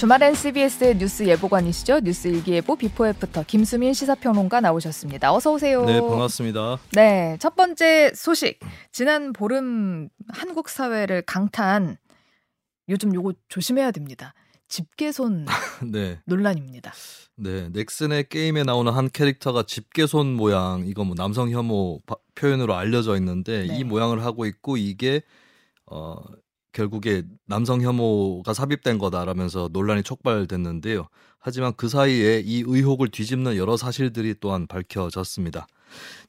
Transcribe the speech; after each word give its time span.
주말엔 0.00 0.34
CBS 0.34 0.96
뉴스 0.96 1.26
예보관이시죠? 1.26 2.00
뉴스 2.00 2.28
일기예보 2.28 2.76
before 2.76 3.06
after 3.06 3.44
김수민 3.46 3.92
시사평론가 3.92 4.62
나오셨습니다. 4.62 5.30
어서 5.30 5.52
오세요. 5.52 5.84
네, 5.84 6.00
반갑습니다. 6.00 6.78
네, 6.92 7.36
첫 7.38 7.54
번째 7.54 8.10
소식. 8.14 8.58
지난 8.92 9.34
보름 9.34 10.08
한국 10.28 10.70
사회를 10.70 11.20
강타한 11.26 11.98
요즘 12.88 13.14
요거 13.14 13.34
조심해야 13.50 13.90
됩니다. 13.90 14.32
집게손 14.68 15.44
네. 15.92 16.18
논란입니다. 16.24 16.94
네, 17.36 17.68
넥슨의 17.68 18.30
게임에 18.30 18.62
나오는 18.62 18.90
한 18.90 19.10
캐릭터가 19.10 19.64
집게손 19.64 20.32
모양, 20.32 20.86
이거 20.86 21.04
뭐 21.04 21.14
남성 21.14 21.50
혐오 21.50 22.00
표현으로 22.36 22.74
알려져 22.74 23.16
있는데 23.16 23.66
네. 23.66 23.76
이 23.76 23.84
모양을 23.84 24.24
하고 24.24 24.46
있고 24.46 24.78
이게 24.78 25.20
어 25.84 26.16
결국에 26.72 27.22
남성 27.46 27.82
혐오가 27.82 28.54
삽입된 28.54 28.98
거다라면서 28.98 29.70
논란이 29.72 30.02
촉발됐는데요. 30.02 31.08
하지만 31.38 31.72
그 31.76 31.88
사이에 31.88 32.42
이 32.44 32.62
의혹을 32.66 33.08
뒤집는 33.08 33.56
여러 33.56 33.76
사실들이 33.76 34.34
또한 34.40 34.66
밝혀졌습니다. 34.66 35.66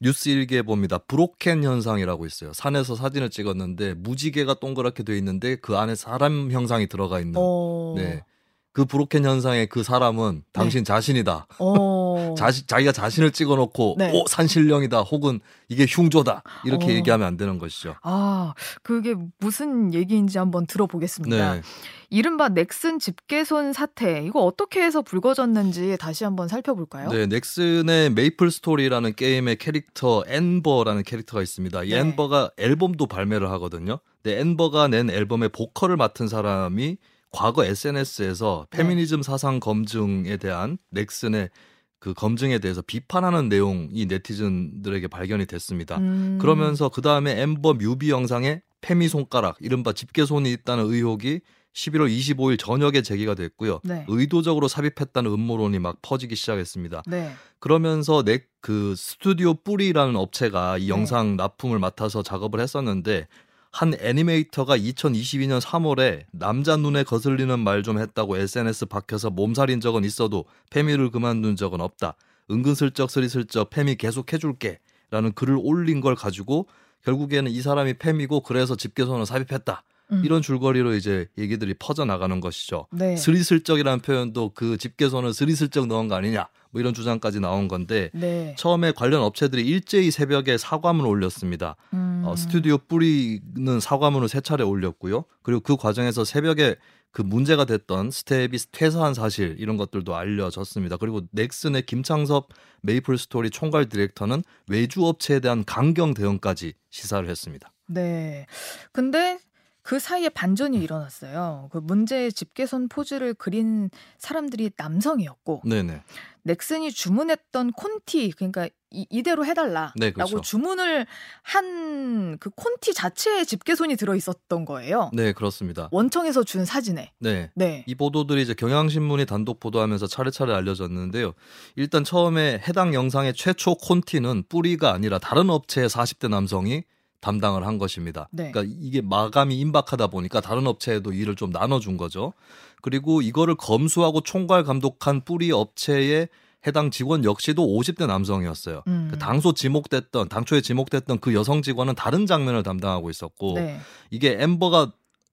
뉴스 0.00 0.28
일기에 0.28 0.62
봅니다. 0.62 0.98
브로켄 0.98 1.62
현상이라고 1.62 2.26
있어요. 2.26 2.52
산에서 2.52 2.96
사진을 2.96 3.30
찍었는데 3.30 3.94
무지개가 3.94 4.54
동그랗게 4.54 5.02
돼 5.02 5.16
있는데 5.18 5.56
그 5.56 5.76
안에 5.76 5.94
사람 5.94 6.50
형상이 6.50 6.86
들어가 6.88 7.20
있는. 7.20 7.36
오. 7.36 7.94
네. 7.96 8.24
그 8.72 8.86
브로켄 8.86 9.24
현상의 9.24 9.66
그 9.66 9.82
사람은 9.82 10.44
당신 10.52 10.80
네. 10.80 10.84
자신이다. 10.84 11.46
자시, 12.36 12.66
자기가 12.66 12.92
자신을 12.92 13.30
찍어놓고 13.30 13.96
네. 13.98 14.10
오 14.14 14.26
산신령이다 14.26 15.00
혹은 15.00 15.40
이게 15.68 15.84
흉조다 15.86 16.42
이렇게 16.64 16.86
오. 16.86 16.90
얘기하면 16.90 17.26
안 17.26 17.36
되는 17.36 17.58
것이죠. 17.58 17.96
아 18.02 18.54
그게 18.82 19.14
무슨 19.38 19.92
얘기인지 19.92 20.38
한번 20.38 20.66
들어보겠습니다. 20.66 21.54
네. 21.54 21.62
이른바 22.08 22.50
넥슨 22.50 22.98
집게손 22.98 23.72
사태 23.72 24.22
이거 24.24 24.40
어떻게 24.40 24.82
해서 24.82 25.00
불거졌는지 25.00 25.96
다시 25.98 26.24
한번 26.24 26.46
살펴볼까요? 26.46 27.08
네, 27.08 27.26
넥슨의 27.26 28.10
메이플 28.10 28.50
스토리라는 28.50 29.14
게임의 29.14 29.56
캐릭터 29.56 30.22
엔버라는 30.26 31.04
캐릭터가 31.04 31.42
있습니다. 31.42 31.84
이 31.84 31.90
네. 31.90 31.98
엔버가 31.98 32.50
앨범도 32.58 33.06
발매를 33.06 33.50
하거든요. 33.52 33.98
근데 34.22 34.40
엔버가 34.40 34.88
낸 34.88 35.10
앨범의 35.10 35.50
보컬을 35.50 35.96
맡은 35.96 36.28
사람이 36.28 36.96
과거 37.32 37.64
SNS에서 37.64 38.66
네. 38.70 38.78
페미니즘 38.78 39.22
사상 39.22 39.60
검증에 39.60 40.36
대한 40.36 40.78
넥슨의 40.90 41.50
그 41.98 42.14
검증에 42.14 42.58
대해서 42.58 42.82
비판하는 42.82 43.48
내용이 43.48 44.06
네티즌들에게 44.06 45.08
발견이 45.08 45.46
됐습니다. 45.46 45.98
음. 45.98 46.38
그러면서 46.40 46.88
그 46.88 47.00
다음에 47.00 47.40
엠버 47.40 47.74
뮤비 47.74 48.10
영상에 48.10 48.62
페미 48.80 49.08
손가락, 49.08 49.56
이른바 49.60 49.92
집게손이 49.92 50.50
있다는 50.52 50.86
의혹이 50.86 51.40
11월 51.74 52.10
25일 52.10 52.58
저녁에 52.58 53.02
제기가 53.02 53.34
됐고요. 53.34 53.80
네. 53.84 54.04
의도적으로 54.08 54.68
삽입했다는 54.68 55.30
음모론이 55.30 55.78
막 55.78 55.96
퍼지기 56.02 56.34
시작했습니다. 56.36 57.02
네. 57.06 57.32
그러면서 57.60 58.22
넥 58.22 58.52
그 58.62 58.94
스튜디오 58.96 59.54
뿌리라는 59.54 60.16
업체가 60.16 60.78
이 60.78 60.82
네. 60.82 60.88
영상 60.88 61.36
납품을 61.36 61.78
맡아서 61.80 62.22
작업을 62.22 62.60
했었는데 62.60 63.26
한 63.72 63.94
애니메이터가 63.98 64.76
2022년 64.76 65.60
3월에 65.60 66.24
남자 66.30 66.76
눈에 66.76 67.04
거슬리는 67.04 67.58
말 67.58 67.82
좀 67.82 67.98
했다고 67.98 68.36
SNS 68.36 68.86
박혀서 68.86 69.30
몸살인 69.30 69.80
적은 69.80 70.04
있어도 70.04 70.44
페미를 70.70 71.10
그만둔 71.10 71.56
적은 71.56 71.80
없다. 71.80 72.14
은근슬쩍 72.50 73.10
스리슬쩍 73.10 73.70
페미 73.70 73.96
계속 73.96 74.32
해줄게. 74.32 74.78
라는 75.10 75.32
글을 75.32 75.58
올린 75.60 76.00
걸 76.00 76.14
가지고 76.14 76.68
결국에는 77.04 77.50
이 77.50 77.60
사람이 77.60 77.94
페미고 77.94 78.40
그래서 78.42 78.76
집게손을 78.76 79.26
삽입했다. 79.26 79.82
음. 80.12 80.22
이런 80.24 80.42
줄거리로 80.42 80.94
이제 80.94 81.26
얘기들이 81.38 81.74
퍼져 81.78 82.04
나가는 82.04 82.40
것이죠. 82.40 82.86
네. 82.90 83.16
스리슬쩍이라는 83.16 84.00
표현도 84.00 84.52
그 84.54 84.76
집게손을 84.76 85.32
스리슬쩍 85.32 85.86
넣은 85.86 86.08
거 86.08 86.14
아니냐. 86.14 86.48
뭐 86.70 86.80
이런 86.80 86.94
주장까지 86.94 87.40
나온 87.40 87.68
건데 87.68 88.10
네. 88.14 88.54
처음에 88.58 88.92
관련 88.92 89.22
업체들이 89.22 89.66
일제히 89.66 90.10
새벽에 90.10 90.56
사과문을 90.56 91.08
올렸습니다. 91.08 91.76
음. 91.92 92.22
어, 92.24 92.34
스튜디오 92.34 92.78
뿌리는 92.78 93.80
사과문을 93.80 94.28
세 94.28 94.40
차례 94.40 94.64
올렸고요. 94.64 95.24
그리고 95.42 95.60
그 95.60 95.76
과정에서 95.76 96.24
새벽에 96.24 96.76
그 97.12 97.20
문제가 97.20 97.66
됐던 97.66 98.10
스텝이 98.10 98.56
퇴사한 98.72 99.12
사실 99.12 99.54
이런 99.58 99.76
것들도 99.76 100.16
알려졌습니다. 100.16 100.96
그리고 100.96 101.20
넥슨의 101.32 101.82
김창섭 101.82 102.48
메이플 102.80 103.18
스토리 103.18 103.50
총괄 103.50 103.86
디렉터는 103.86 104.42
외주 104.68 105.04
업체에 105.04 105.40
대한 105.40 105.64
강경 105.64 106.14
대응까지 106.14 106.72
시사를 106.88 107.28
했습니다. 107.28 107.70
네. 107.86 108.46
근데 108.92 109.38
그 109.82 109.98
사이에 109.98 110.28
반전이 110.28 110.78
일어났어요. 110.78 111.68
그 111.72 111.78
문제의 111.78 112.32
집게손 112.32 112.88
포즈를 112.88 113.34
그린 113.34 113.90
사람들이 114.18 114.70
남성이었고 114.76 115.62
네네. 115.64 116.02
넥슨이 116.44 116.90
주문했던 116.92 117.72
콘티 117.72 118.32
그러니까 118.32 118.68
이, 118.90 119.22
대로 119.22 119.46
해달라라고 119.46 119.92
네, 119.96 120.12
그렇죠. 120.12 120.40
주문을 120.40 121.06
한 121.42 122.12
그 122.38 122.50
콘티 122.50 122.94
자체에 122.94 123.44
집게손이 123.44 123.96
들어 123.96 124.14
있었던 124.14 124.64
거예요. 124.64 125.10
네 125.12 125.32
그렇습니다. 125.32 125.88
원청에서 125.92 126.44
준 126.44 126.64
사진에. 126.64 127.12
네. 127.18 127.50
네. 127.54 127.84
이 127.86 127.94
보도들이 127.94 128.42
이제 128.42 128.54
경향신문이 128.54 129.26
단독 129.26 129.60
보도하면서 129.60 130.06
차례차례 130.06 130.52
알려졌는데요. 130.52 131.32
일단 131.76 132.04
처음에 132.04 132.62
해당 132.66 132.94
영상의 132.94 133.34
최초 133.34 133.74
콘티는 133.74 134.44
뿌리가 134.48 134.92
아니라 134.92 135.18
다른 135.18 135.50
업체의 135.50 135.88
40대 135.88 136.28
남성이 136.28 136.84
담당을 137.22 137.66
한 137.66 137.78
것입니다. 137.78 138.28
네. 138.32 138.50
그러니까 138.50 138.76
이게 138.78 139.00
마감이 139.00 139.58
임박하다 139.58 140.08
보니까 140.08 140.42
다른 140.42 140.66
업체에도 140.66 141.12
일을 141.12 141.36
좀 141.36 141.50
나눠준 141.50 141.96
거죠. 141.96 142.34
그리고 142.82 143.22
이거를 143.22 143.54
검수하고 143.54 144.20
총괄 144.20 144.64
감독한 144.64 145.24
뿌리 145.24 145.50
업체의 145.52 146.28
해당 146.66 146.90
직원 146.90 147.24
역시도 147.24 147.66
50대 147.66 148.06
남성이었어요. 148.06 148.82
음. 148.86 149.08
그 149.10 149.18
당소 149.18 149.52
지목됐던 149.52 150.28
당초에 150.28 150.60
지목됐던 150.60 151.20
그 151.20 151.34
여성 151.34 151.62
직원은 151.62 151.94
다른 151.94 152.26
장면을 152.26 152.62
담당하고 152.62 153.08
있었고 153.08 153.54
네. 153.54 153.80
이게 154.10 154.36
엔버가 154.38 154.92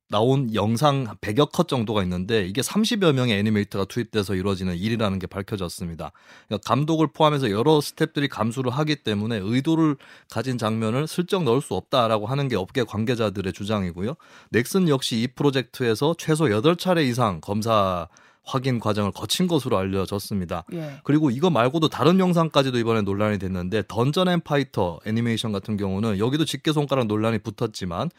나온 0.09 0.53
영상 0.55 1.05
100여 1.21 1.51
컷 1.51 1.67
정도가 1.67 2.01
있는데 2.03 2.45
이게 2.45 2.61
30여 2.61 3.13
명의 3.13 3.37
애니메이터가 3.37 3.85
투입돼서 3.85 4.33
이루어지는 4.33 4.75
일이라는 4.75 5.19
게 5.19 5.27
밝혀졌습니다. 5.27 6.11
그러니까 6.47 6.67
감독을 6.67 7.07
포함해서 7.13 7.51
여러 7.51 7.77
스탭들이 7.77 8.27
감수를 8.27 8.71
하기 8.71 8.97
때문에 8.97 9.39
의도를 9.41 9.97
가진 10.29 10.57
장면을 10.57 11.07
슬쩍 11.07 11.43
넣을 11.43 11.61
수 11.61 11.75
없다라고 11.75 12.25
하는 12.25 12.47
게 12.47 12.55
업계 12.55 12.83
관계자들의 12.83 13.53
주장이고요. 13.53 14.15
넥슨 14.49 14.89
역시 14.89 15.21
이 15.21 15.27
프로젝트에서 15.27 16.15
최소 16.17 16.45
8차례 16.45 17.07
이상 17.07 17.39
검사 17.39 18.07
확인 18.43 18.79
과정을 18.79 19.11
거친 19.11 19.47
것으로 19.47 19.77
알려졌습니다. 19.77 20.63
예. 20.73 20.93
그리고 21.03 21.29
이거 21.29 21.51
말고도 21.51 21.89
다른 21.89 22.19
영상까지도 22.19 22.79
이번에 22.79 23.01
논란이 23.03 23.37
됐는데 23.37 23.83
던전 23.87 24.27
앤 24.27 24.41
파이터 24.41 25.01
애니메이션 25.05 25.51
같은 25.51 25.77
경우는 25.77 26.17
여기도 26.17 26.45
집게 26.45 26.73
손가락 26.73 27.05
논란이 27.05 27.39
붙었지만 27.39 28.09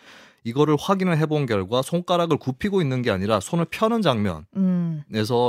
이거를 0.44 0.76
확인을 0.78 1.18
해본 1.18 1.46
결과 1.46 1.82
손가락을 1.82 2.38
굽히고 2.38 2.80
있는 2.80 3.02
게 3.02 3.10
아니라 3.10 3.40
손을 3.40 3.66
펴는 3.66 4.02
장면에서 4.02 4.46
음. 4.56 5.04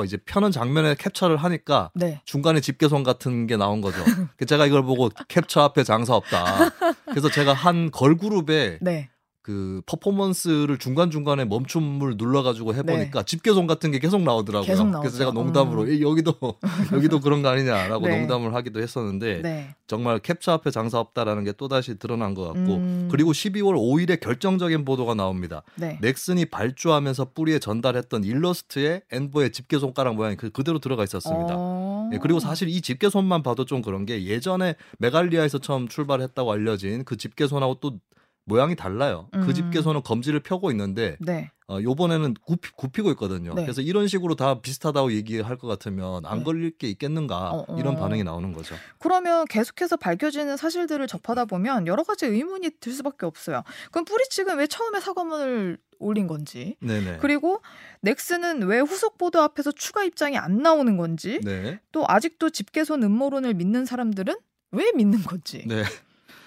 이제 0.05 0.17
펴는 0.25 0.51
장면에 0.51 0.95
캡처를 0.95 1.37
하니까 1.37 1.91
네. 1.95 2.21
중간에 2.25 2.59
집게손 2.59 3.03
같은 3.03 3.47
게 3.47 3.57
나온 3.57 3.81
거죠. 3.81 3.97
제가 4.47 4.65
이걸 4.65 4.83
보고 4.83 5.09
캡처 5.27 5.61
앞에 5.61 5.83
장사 5.83 6.15
없다. 6.15 6.69
그래서 7.05 7.29
제가 7.29 7.53
한 7.53 7.91
걸그룹에 7.91 8.79
네. 8.81 9.09
그 9.51 9.81
퍼포먼스를 9.85 10.77
중간 10.77 11.11
중간에 11.11 11.45
멈춤을 11.45 12.15
눌러가지고 12.17 12.73
해보니까 12.75 13.19
네. 13.19 13.25
집게손 13.25 13.67
같은 13.67 13.91
게 13.91 13.99
계속 13.99 14.21
나오더라고요. 14.21 14.67
계속 14.67 14.91
그래서 14.91 15.17
제가 15.17 15.31
농담으로 15.31 15.83
음. 15.83 16.01
여기도 16.01 16.33
여기도 16.93 17.19
그런 17.19 17.41
거 17.41 17.49
아니냐라고 17.49 18.07
네. 18.07 18.19
농담을 18.19 18.55
하기도 18.55 18.81
했었는데 18.81 19.41
네. 19.41 19.75
정말 19.87 20.19
캡처 20.19 20.53
앞에 20.53 20.71
장사 20.71 20.99
없다라는 20.99 21.43
게 21.43 21.51
또 21.61 21.67
다시 21.67 21.99
드러난 21.99 22.33
것 22.33 22.45
같고 22.45 22.75
음. 22.75 23.07
그리고 23.11 23.31
12월 23.33 23.75
5일에 23.75 24.19
결정적인 24.19 24.83
보도가 24.83 25.13
나옵니다. 25.13 25.61
네. 25.75 25.99
넥슨이 26.01 26.45
발주하면서 26.45 27.33
뿌리에 27.35 27.59
전달했던 27.59 28.23
일러스트에 28.23 29.03
앤버의 29.11 29.51
집게 29.51 29.77
손가락 29.77 30.15
모양이 30.15 30.35
그 30.35 30.49
그대로 30.49 30.79
들어가 30.79 31.03
있었습니다. 31.03 31.53
어. 31.55 32.09
네, 32.11 32.17
그리고 32.19 32.39
사실 32.39 32.67
이 32.67 32.81
집게 32.81 33.09
손만 33.09 33.43
봐도 33.43 33.65
좀 33.65 33.81
그런 33.83 34.05
게 34.05 34.25
예전에 34.25 34.75
메갈리아에서 34.97 35.59
처음 35.59 35.87
출발했다고 35.87 36.51
알려진 36.51 37.03
그 37.05 37.15
집게 37.15 37.45
손하고 37.45 37.75
또 37.79 37.99
모양이 38.45 38.75
달라요. 38.75 39.27
그 39.31 39.37
음. 39.37 39.45
그 39.45 39.53
집게서는 39.53 40.01
검지를 40.03 40.39
펴고 40.39 40.71
있는데 40.71 41.17
네. 41.19 41.51
어, 41.67 41.79
요번에는 41.81 42.33
굽히, 42.45 42.69
굽히고 42.75 43.11
있거든요. 43.11 43.53
네. 43.53 43.63
그래서 43.63 43.81
이런 43.81 44.07
식으로 44.07 44.35
다 44.35 44.59
비슷하다고 44.59 45.13
얘기할 45.13 45.57
것 45.57 45.67
같으면 45.67 46.25
안 46.25 46.39
네. 46.39 46.43
걸릴 46.43 46.71
게 46.71 46.87
있겠는가 46.89 47.51
어, 47.51 47.65
어. 47.67 47.79
이런 47.79 47.95
반응이 47.95 48.23
나오는 48.23 48.51
거죠. 48.51 48.75
그러면 48.99 49.45
계속해서 49.45 49.95
밝혀지는 49.95 50.57
사실들을 50.57 51.07
접하다 51.07 51.45
보면 51.45 51.87
여러 51.87 52.03
가지 52.03 52.25
의문이 52.25 52.71
들 52.81 52.91
수밖에 52.91 53.25
없어요. 53.25 53.63
그럼 53.91 54.03
뿌리 54.05 54.23
측은 54.29 54.57
왜 54.57 54.67
처음에 54.67 54.99
사과문을 54.99 55.77
올린 55.99 56.27
건지 56.27 56.75
네네. 56.81 57.17
그리고 57.21 57.61
넥슨은 58.01 58.63
왜 58.63 58.79
후속 58.79 59.17
보도 59.17 59.39
앞에서 59.41 59.71
추가 59.71 60.03
입장이 60.03 60.37
안 60.37 60.57
나오는 60.57 60.97
건지 60.97 61.39
네. 61.43 61.79
또 61.91 62.03
아직도 62.07 62.49
집게손 62.49 63.03
음모론을 63.03 63.53
믿는 63.53 63.85
사람들은 63.85 64.35
왜 64.71 64.91
믿는 64.93 65.21
건지 65.23 65.63
네. 65.67 65.83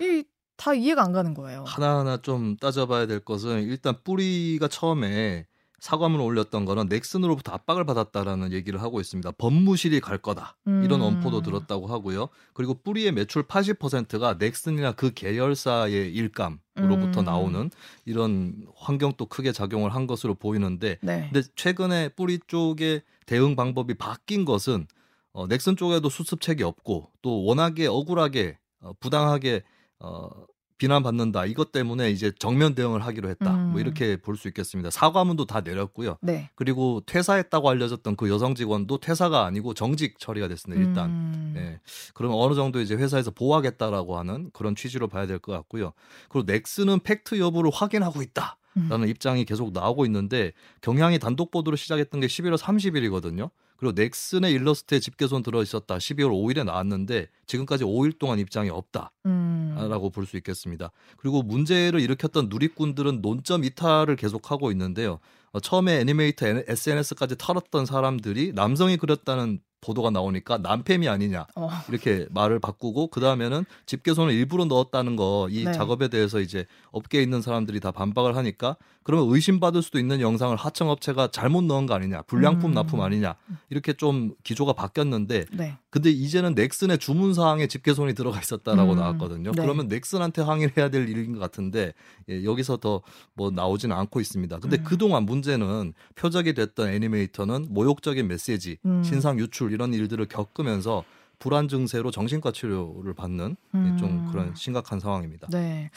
이 0.00 0.24
다 0.56 0.74
이해가 0.74 1.02
안 1.02 1.12
가는 1.12 1.34
거예요. 1.34 1.64
하나하나 1.66 2.16
좀 2.18 2.56
따져봐야 2.56 3.06
될 3.06 3.20
것은 3.20 3.62
일단 3.62 3.96
뿌리가 4.04 4.68
처음에 4.68 5.46
사과문을 5.84 6.24
올렸던 6.24 6.64
거는 6.64 6.86
넥슨으로부터 6.88 7.52
압박을 7.52 7.84
받았다라는 7.84 8.52
얘기를 8.52 8.80
하고 8.80 9.00
있습니다. 9.02 9.32
법무실이 9.32 10.00
갈 10.00 10.16
거다. 10.16 10.56
이런 10.64 11.02
음. 11.02 11.02
엄포도 11.02 11.42
들었다고 11.42 11.88
하고요. 11.88 12.30
그리고 12.54 12.72
뿌리의 12.72 13.12
매출 13.12 13.42
80%가 13.42 14.36
넥슨이나 14.38 14.92
그 14.92 15.12
계열사의 15.12 16.10
일감으로부터 16.14 17.20
음. 17.20 17.24
나오는 17.26 17.70
이런 18.06 18.66
환경도 18.76 19.26
크게 19.26 19.52
작용을 19.52 19.94
한 19.94 20.06
것으로 20.06 20.32
보이는데 20.32 20.96
네. 21.02 21.28
근데 21.30 21.46
최근에 21.54 22.08
뿌리 22.16 22.38
쪽의 22.46 23.02
대응 23.26 23.54
방법이 23.54 23.92
바뀐 23.92 24.46
것은 24.46 24.86
어, 25.34 25.46
넥슨 25.48 25.76
쪽에도 25.76 26.08
수습책이 26.08 26.62
없고 26.62 27.10
또 27.20 27.44
워낙에 27.44 27.88
억울하게 27.88 28.56
어, 28.80 28.92
부당하게 29.00 29.64
어, 30.04 30.28
비난받는다. 30.76 31.46
이것 31.46 31.70
때문에 31.70 32.10
이제 32.10 32.32
정면 32.38 32.74
대응을 32.74 33.00
하기로 33.06 33.28
했다. 33.30 33.52
뭐 33.52 33.60
음. 33.60 33.70
뭐 33.72 33.80
이렇게 33.80 34.16
볼 34.16 34.36
수 34.36 34.48
있겠습니다. 34.48 34.90
사과문도 34.90 35.46
다 35.46 35.60
내렸고요. 35.60 36.18
네. 36.20 36.50
그리고 36.56 37.00
퇴사했다고 37.06 37.70
알려졌던 37.70 38.16
그 38.16 38.28
여성 38.28 38.54
직원도 38.56 38.98
퇴사가 38.98 39.46
아니고 39.46 39.74
정직 39.74 40.18
처리가 40.18 40.48
됐습니다. 40.48 40.82
일단. 40.82 41.10
음. 41.10 41.52
네. 41.54 41.80
그러면 42.12 42.38
어느 42.40 42.54
정도 42.54 42.80
이제 42.80 42.96
회사에서 42.96 43.30
보호하겠다라고 43.30 44.18
하는 44.18 44.50
그런 44.52 44.74
취지로 44.74 45.06
봐야 45.08 45.26
될 45.26 45.38
것 45.38 45.52
같고요. 45.52 45.92
그리고 46.28 46.50
넥슨은 46.50 47.00
팩트 47.00 47.38
여부를 47.38 47.70
확인하고 47.72 48.20
있다. 48.22 48.58
라는 48.74 49.04
음. 49.04 49.08
입장이 49.08 49.44
계속 49.44 49.72
나오고 49.72 50.04
있는데 50.06 50.50
경향이 50.80 51.20
단독 51.20 51.52
보도를 51.52 51.78
시작했던 51.78 52.20
게 52.20 52.26
11월 52.26 52.58
30일이거든요. 52.58 53.50
그리고 53.76 53.92
넥슨의 53.92 54.52
일러스트에 54.52 55.00
집계손 55.00 55.42
들어 55.42 55.62
있었다. 55.62 55.96
12월 55.96 56.30
5일에 56.30 56.64
나왔는데 56.64 57.28
지금까지 57.46 57.84
5일 57.84 58.18
동안 58.18 58.38
입장이 58.38 58.70
없다라고 58.70 59.10
음. 59.26 60.10
볼수 60.12 60.36
있겠습니다. 60.36 60.90
그리고 61.16 61.42
문제를 61.42 62.00
일으켰던 62.00 62.48
누리꾼들은 62.48 63.20
논점 63.20 63.64
이탈을 63.64 64.16
계속하고 64.16 64.70
있는데요. 64.72 65.18
어, 65.52 65.60
처음에 65.60 66.00
애니메이터 66.00 66.46
SNS까지 66.66 67.36
털었던 67.38 67.86
사람들이 67.86 68.52
남성이 68.54 68.96
그렸다는 68.96 69.60
보도가 69.84 70.10
나오니까 70.10 70.58
남팸이 70.58 71.10
아니냐 71.10 71.46
어. 71.56 71.68
이렇게 71.88 72.26
말을 72.30 72.58
바꾸고 72.58 73.08
그 73.08 73.20
다음에는 73.20 73.64
집게손을 73.86 74.32
일부러 74.32 74.64
넣었다는 74.64 75.16
거이 75.16 75.64
네. 75.64 75.72
작업에 75.72 76.08
대해서 76.08 76.40
이제 76.40 76.66
업계에 76.90 77.22
있는 77.22 77.42
사람들이 77.42 77.80
다 77.80 77.90
반박을 77.90 78.36
하니까 78.36 78.76
그러면 79.02 79.28
의심받을 79.34 79.82
수도 79.82 79.98
있는 79.98 80.20
영상을 80.20 80.56
하청업체가 80.56 81.28
잘못 81.30 81.64
넣은 81.64 81.86
거 81.86 81.94
아니냐 81.94 82.22
불량품 82.22 82.70
음. 82.70 82.74
납품 82.74 83.00
아니냐 83.02 83.34
이렇게 83.68 83.92
좀 83.92 84.34
기조가 84.42 84.72
바뀌었는데 84.72 85.44
네. 85.52 85.76
근데 85.90 86.10
이제는 86.10 86.54
넥슨의 86.54 86.98
주문 86.98 87.34
사항에 87.34 87.66
집게손이 87.66 88.14
들어가 88.14 88.40
있었다라고 88.40 88.92
음. 88.92 88.98
나왔거든요. 88.98 89.52
네. 89.52 89.62
그러면 89.62 89.88
넥슨한테 89.88 90.42
항의를 90.42 90.76
해야 90.76 90.88
될 90.88 91.08
일인 91.08 91.34
것 91.34 91.38
같은데 91.38 91.92
예, 92.28 92.42
여기서 92.44 92.78
더 92.78 93.02
뭐 93.34 93.50
나오지는 93.50 93.96
않고 93.96 94.20
있습니다. 94.20 94.58
근데 94.60 94.78
음. 94.78 94.84
그동안 94.84 95.24
문제는 95.24 95.92
표적이 96.14 96.54
됐던 96.54 96.88
애니메이터는 96.88 97.66
모욕적인 97.70 98.26
메시지, 98.28 98.78
음. 98.84 99.02
신상 99.02 99.38
유출 99.38 99.72
이런 99.74 99.92
일들을 99.92 100.26
겪으면서 100.26 101.04
불안 101.38 101.68
증세로 101.68 102.10
정신과 102.10 102.52
치료를 102.52 103.12
받는 103.12 103.56
음. 103.74 103.96
좀 103.98 104.30
그런 104.30 104.54
심각한 104.54 105.00
상황입니다. 105.00 105.48
네. 105.50 105.90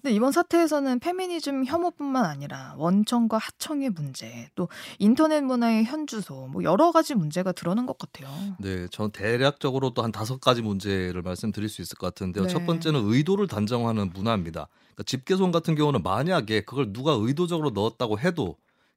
근데 0.00 0.14
이번 0.14 0.32
사태에서는 0.32 1.00
페미니즘 1.00 1.64
혐오뿐만 1.64 2.24
아니라 2.24 2.74
원청과 2.76 3.38
하청의 3.38 3.90
문제, 3.90 4.48
또 4.54 4.68
인터넷 4.98 5.40
문화의 5.40 5.84
현주소, 5.84 6.46
뭐 6.48 6.62
여러 6.62 6.92
가지 6.92 7.14
문제가 7.14 7.52
드러난 7.52 7.86
것 7.86 7.98
같아요. 7.98 8.28
네, 8.60 8.86
전 8.88 9.10
대략적으로도 9.10 10.02
한 10.02 10.12
다섯 10.12 10.40
가지 10.40 10.62
문제를 10.62 11.22
말씀드릴 11.22 11.68
수 11.68 11.82
있을 11.82 11.96
것 11.96 12.06
같은데요. 12.08 12.44
네. 12.44 12.52
첫 12.52 12.64
번째는 12.66 13.00
의도를 13.04 13.48
단정하는 13.48 14.10
문화입니다. 14.14 14.68
그러니까 14.94 15.02
집계손 15.04 15.50
같은 15.52 15.74
경우는 15.74 16.02
만약에 16.02 16.60
그걸 16.60 16.92
누가 16.92 17.12
의도적으로 17.12 17.70
넣었다고 17.70 18.20
해도 18.20 18.56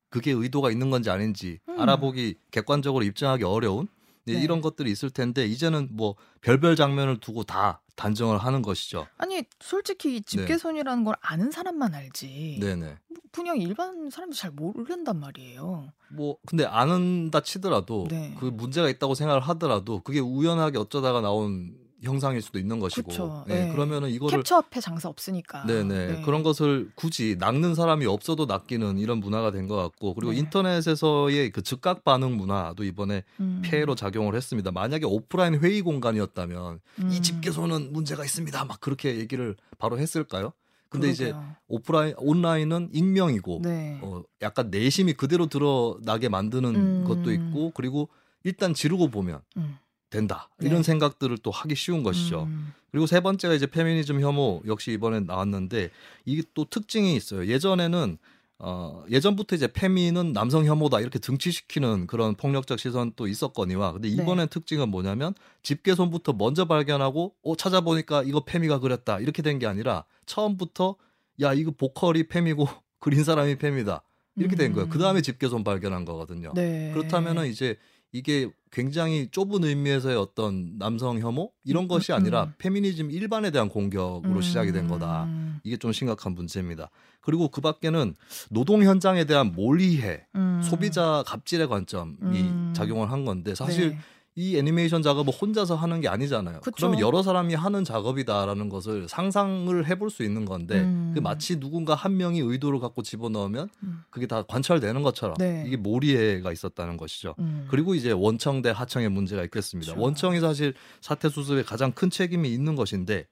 그게 0.10 0.32
의도가 0.32 0.72
있는 0.72 0.92
건지 0.92 1.10
아닌지 1.10 1.60
음. 1.68 1.80
알아보기 1.80 2.36
객관적으로 2.52 3.04
입증하기 3.04 3.44
어려운 3.44 3.88
네, 4.25 4.33
네. 4.33 4.44
이런 4.44 4.62
것들이 4.62 4.92
있을 4.92 5.10
텐데 5.10 5.45
이제는 5.45 5.89
뭐 5.92 6.16
별별 6.42 6.75
장면을 6.75 7.19
두고 7.19 7.44
다 7.44 7.81
단정을 7.95 8.38
하는 8.39 8.62
것이죠. 8.62 9.07
아니 9.18 9.44
솔직히 9.60 10.22
집게손이라는 10.22 11.04
네. 11.04 11.06
걸 11.06 11.16
아는 11.22 11.51
사람만 11.51 11.94
알지. 11.94 12.57
네네. 12.60 12.86
뭐 13.07 13.18
그냥 13.31 13.57
일반 13.57 14.10
사람도 14.10 14.36
잘 14.36 14.51
모른단 14.51 15.19
말이에요. 15.19 15.92
뭐 16.10 16.38
근데 16.45 16.66
아는다 16.66 17.42
치더라도 17.42 18.07
네. 18.10 18.36
그 18.39 18.45
문제가 18.45 18.89
있다고 18.89 19.13
생각을 19.13 19.42
하더라도 19.42 20.01
그게 20.01 20.19
우연하게 20.19 20.77
어쩌다가 20.77 21.22
나온 21.22 21.75
형상일 22.06 22.42
수도 22.42 22.60
있는 22.60 22.80
것이고. 22.80 23.10
그쵸, 23.10 23.44
네. 23.48 23.66
네. 23.66 23.72
그러면은 23.74 24.10
이거를 24.10 24.38
캡처 24.40 24.56
앞에 24.57 24.80
장사 24.80 25.10
없으니까. 25.10 25.66
네네. 25.66 26.07
네. 26.07 26.22
그런 26.24 26.44
것을 26.44 26.92
굳이 26.96 27.36
낚는 27.40 27.75
사람이 27.75 28.06
없어도 28.06 28.46
낚이는 28.46 29.00
이런 29.00 29.19
문화가 29.19 29.52
된 29.52 29.66
것 29.66 29.75
같고 29.75 30.13
그리고 30.13 30.31
네. 30.31 30.38
인터넷에서의 30.40 31.50
그 31.52 31.62
즉각 31.62 32.04
반응 32.04 32.38
문화도 32.38 32.84
이번에 32.84 33.24
음. 33.40 33.62
폐해로 33.66 33.96
작용을 33.96 34.36
했습니다. 34.36 34.72
만약에 34.72 35.06
오프라인 35.06 35.56
회의 35.60 35.81
공간이었다면 35.81 36.80
음. 37.00 37.10
이 37.12 37.22
집계소는 37.22 37.92
문제가 37.92 38.24
있습니다. 38.24 38.66
막 38.66 38.80
그렇게 38.80 39.18
얘기를 39.18 39.56
바로 39.78 39.98
했을까요? 39.98 40.54
근데 40.90 41.08
그러게요. 41.12 41.12
이제 41.12 41.36
오프라인 41.68 42.13
온라인은 42.18 42.90
익명이고 42.94 43.62
네. 43.63 44.00
어, 44.01 44.22
약간 44.42 44.69
내심이 44.69 45.13
그대로 45.13 45.48
드러나게 45.48 46.30
만드는 46.30 46.75
음. 46.75 47.04
것도 47.06 47.31
있고 47.34 47.72
그리고 47.74 48.08
일단 48.44 48.74
지르고 48.75 49.08
보면 49.10 49.42
음. 49.58 49.78
된다 50.15 50.50
이런 50.59 50.77
네. 50.77 50.83
생각들을 50.83 51.38
또 51.39 51.51
하기 51.51 51.75
쉬운 51.75 52.03
것이죠. 52.03 52.44
음. 52.44 52.73
그리고 52.91 53.06
세 53.07 53.19
번째가 53.19 53.53
이제 53.53 53.65
페미니즘 53.67 54.21
혐오 54.21 54.62
역시 54.67 54.91
이번에 54.94 55.19
나왔는데 55.19 55.89
이게 56.25 56.44
또 56.53 56.65
특징이 56.65 57.15
있어요. 57.15 57.45
예전에는 57.47 58.17
어, 58.57 59.03
예전부터 59.12 59.57
이제 59.57 59.67
페미는 59.67 60.31
남성 60.31 60.65
혐오다 60.65 61.01
이렇게 61.01 61.19
등치시키는 61.19 62.07
그런 62.07 62.35
폭력적 62.35 62.79
시선도 62.79 63.27
있었거니와 63.27 63.91
근데 63.91 64.07
네. 64.07 64.13
이번엔 64.15 64.47
네. 64.47 64.50
특징은 64.50 64.88
뭐냐면 64.89 65.33
집게손부터 65.63 66.33
먼저 66.33 66.63
발견하고 66.63 67.35
어 67.44 67.56
찾아보니까 67.57 68.23
이거 68.23 68.45
페미가 68.45 68.79
그렸다 68.79 69.19
이렇게 69.19 69.41
된 69.41 69.59
게 69.59 69.67
아니라 69.67 70.06
처음부터 70.25 70.95
야 71.41 71.53
이거 71.53 71.71
보컬이 71.71 72.27
페미고 72.27 72.67
그린 73.00 73.23
사람이 73.25 73.57
페미다 73.57 74.03
이렇게 74.38 74.56
된 74.56 74.73
거예요. 74.73 74.89
그 74.89 75.00
다음에 75.00 75.19
음. 75.19 75.21
집게손 75.21 75.63
발견한 75.63 76.06
거거든요. 76.06 76.51
네. 76.56 76.91
그렇다면은 76.94 77.47
이제 77.47 77.77
이게 78.15 78.50
굉장히 78.71 79.27
좁은 79.29 79.65
의미에서의 79.65 80.15
어떤 80.15 80.77
남성 80.77 81.19
혐오 81.19 81.51
이런 81.65 81.83
음, 81.83 81.88
것이 81.89 82.13
음, 82.13 82.17
아니라 82.17 82.45
음. 82.45 82.53
페미니즘 82.57 83.12
일반에 83.12 83.51
대한 83.51 83.67
공격으로 83.67 84.35
음. 84.35 84.41
시작이 84.41 84.71
된 84.71 84.88
거다. 84.88 85.27
이게 85.63 85.75
좀 85.75 85.91
심각한 85.91 86.34
문제입니다. 86.34 86.89
그리고 87.19 87.50
그 87.50 87.60
밖에는 87.60 88.15
노동 88.51 88.84
현장에 88.84 89.25
대한 89.25 89.51
몰이해, 89.51 90.27
음. 90.36 90.62
소비자 90.63 91.24
갑질의 91.25 91.67
관점이 91.67 92.15
음. 92.22 92.74
작용을 92.74 93.12
한 93.12 93.25
건데 93.25 93.53
사실 93.53 93.91
네. 93.91 94.00
이 94.38 94.58
애니메이션 94.58 95.01
작업을 95.01 95.34
혼자서 95.34 95.75
하는 95.75 96.01
게 96.01 96.10
아니잖아요. 96.10 96.60
그쵸. 96.60 96.74
그러면 96.75 97.00
여러 97.00 97.24
사람이 97.24 97.56
하는 97.56 97.86
작업이다라는 97.86 98.68
것을 98.68 99.08
상상을 99.08 99.88
해볼 99.88 100.10
수 100.10 100.24
있는 100.24 100.44
건데 100.44 100.82
음. 100.82 101.13
그 101.15 101.22
마치 101.22 101.58
누군가 101.58 101.96
한 101.96 102.18
명이 102.18 102.42
의도를 102.42 102.80
갖고 102.80 103.01
집어넣으면 103.01 103.70
음. 103.84 104.04
그게 104.10 104.27
다 104.27 104.44
관찰되는 104.44 105.01
것처럼 105.04 105.36
네. 105.38 105.63
이게 105.65 105.77
몰이해가 105.77 106.51
있었다는 106.51 106.98
것이죠. 106.98 107.36
음. 107.39 107.68
그리고 107.70 107.96
이제 107.96 108.12
원청 108.12 108.62
대 108.62 108.72
하청의 108.72 109.08
문제가 109.08 109.42
있겠습니다. 109.46 109.94
그쵸. 109.94 110.04
원청이 110.04 110.42
사실 110.42 110.74
사태 111.00 111.30
수습에 111.30 111.63
가장 111.63 111.94
큰 111.94 112.10
책임이 112.10 112.51
있는 112.51 112.75
것인데 112.75 113.15
예, 113.15 113.27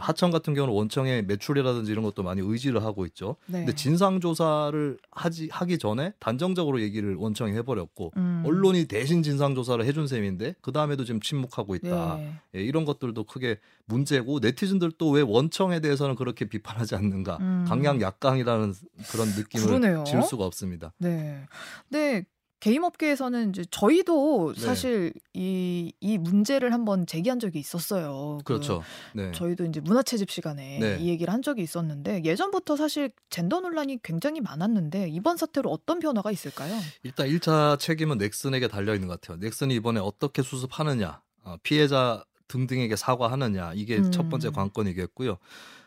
하청 0.00 0.30
같은 0.30 0.54
경우는 0.54 0.74
원청의 0.74 1.24
매출이라든지 1.24 1.90
이런 1.90 2.04
것도 2.04 2.22
많이 2.22 2.40
의지를 2.40 2.82
하고 2.82 3.06
있죠. 3.06 3.36
네. 3.46 3.60
근데 3.60 3.74
진상 3.74 4.20
조사를 4.20 4.98
하지 5.10 5.48
하기 5.50 5.78
전에 5.78 6.12
단정적으로 6.18 6.80
얘기를 6.80 7.14
원청이 7.14 7.52
해버렸고 7.54 8.12
음. 8.16 8.42
언론이 8.46 8.86
대신 8.86 9.22
진상 9.22 9.54
조사를 9.54 9.84
해준 9.84 10.06
셈인데 10.06 10.56
그 10.60 10.72
다음에도 10.72 11.04
지금 11.04 11.20
침묵하고 11.20 11.74
있다. 11.76 12.16
네. 12.16 12.34
예, 12.56 12.62
이런 12.62 12.84
것들도 12.84 13.24
크게 13.24 13.58
문제고 13.86 14.38
네티즌들도 14.40 15.10
왜 15.10 15.22
원청에 15.22 15.80
대해서는 15.80 16.14
그렇게 16.14 16.44
비판하지 16.44 16.94
않는가? 16.94 17.38
음. 17.40 17.64
강약 17.68 18.00
약강이라는 18.00 18.74
그런 19.10 19.28
느낌을 19.28 19.66
그러네요. 19.66 20.04
질 20.04 20.22
수가 20.22 20.44
없습니다. 20.44 20.92
네. 20.98 21.44
네. 21.88 22.24
게임 22.62 22.84
업계에서는 22.84 23.50
이제 23.50 23.64
저희도 23.72 24.54
네. 24.54 24.60
사실 24.60 25.12
이, 25.34 25.92
이 25.98 26.16
문제를 26.16 26.72
한번 26.72 27.08
제기한 27.08 27.40
적이 27.40 27.58
있었어요. 27.58 28.38
그 28.44 28.54
그렇죠. 28.54 28.84
네. 29.16 29.32
저희도 29.32 29.64
이제 29.64 29.80
문화채집 29.80 30.30
시간에 30.30 30.78
네. 30.78 30.96
이 31.00 31.08
얘기를 31.08 31.34
한 31.34 31.42
적이 31.42 31.62
있었는데 31.62 32.22
예전부터 32.24 32.76
사실 32.76 33.10
젠더 33.30 33.62
논란이 33.62 33.98
굉장히 34.04 34.40
많았는데 34.40 35.08
이번 35.08 35.38
사태로 35.38 35.70
어떤 35.70 35.98
변화가 35.98 36.30
있을까요? 36.30 36.78
일단 37.02 37.26
1차 37.26 37.80
책임은 37.80 38.18
넥슨에게 38.18 38.68
달려 38.68 38.94
있는 38.94 39.08
것 39.08 39.20
같아요. 39.20 39.38
넥슨이 39.38 39.74
이번에 39.74 39.98
어떻게 39.98 40.42
수습하느냐, 40.42 41.20
어, 41.42 41.56
피해자 41.64 42.24
등등에게 42.46 42.94
사과하느냐 42.94 43.72
이게 43.74 43.96
음. 43.96 44.12
첫 44.12 44.28
번째 44.28 44.50
관건이겠고요. 44.50 45.36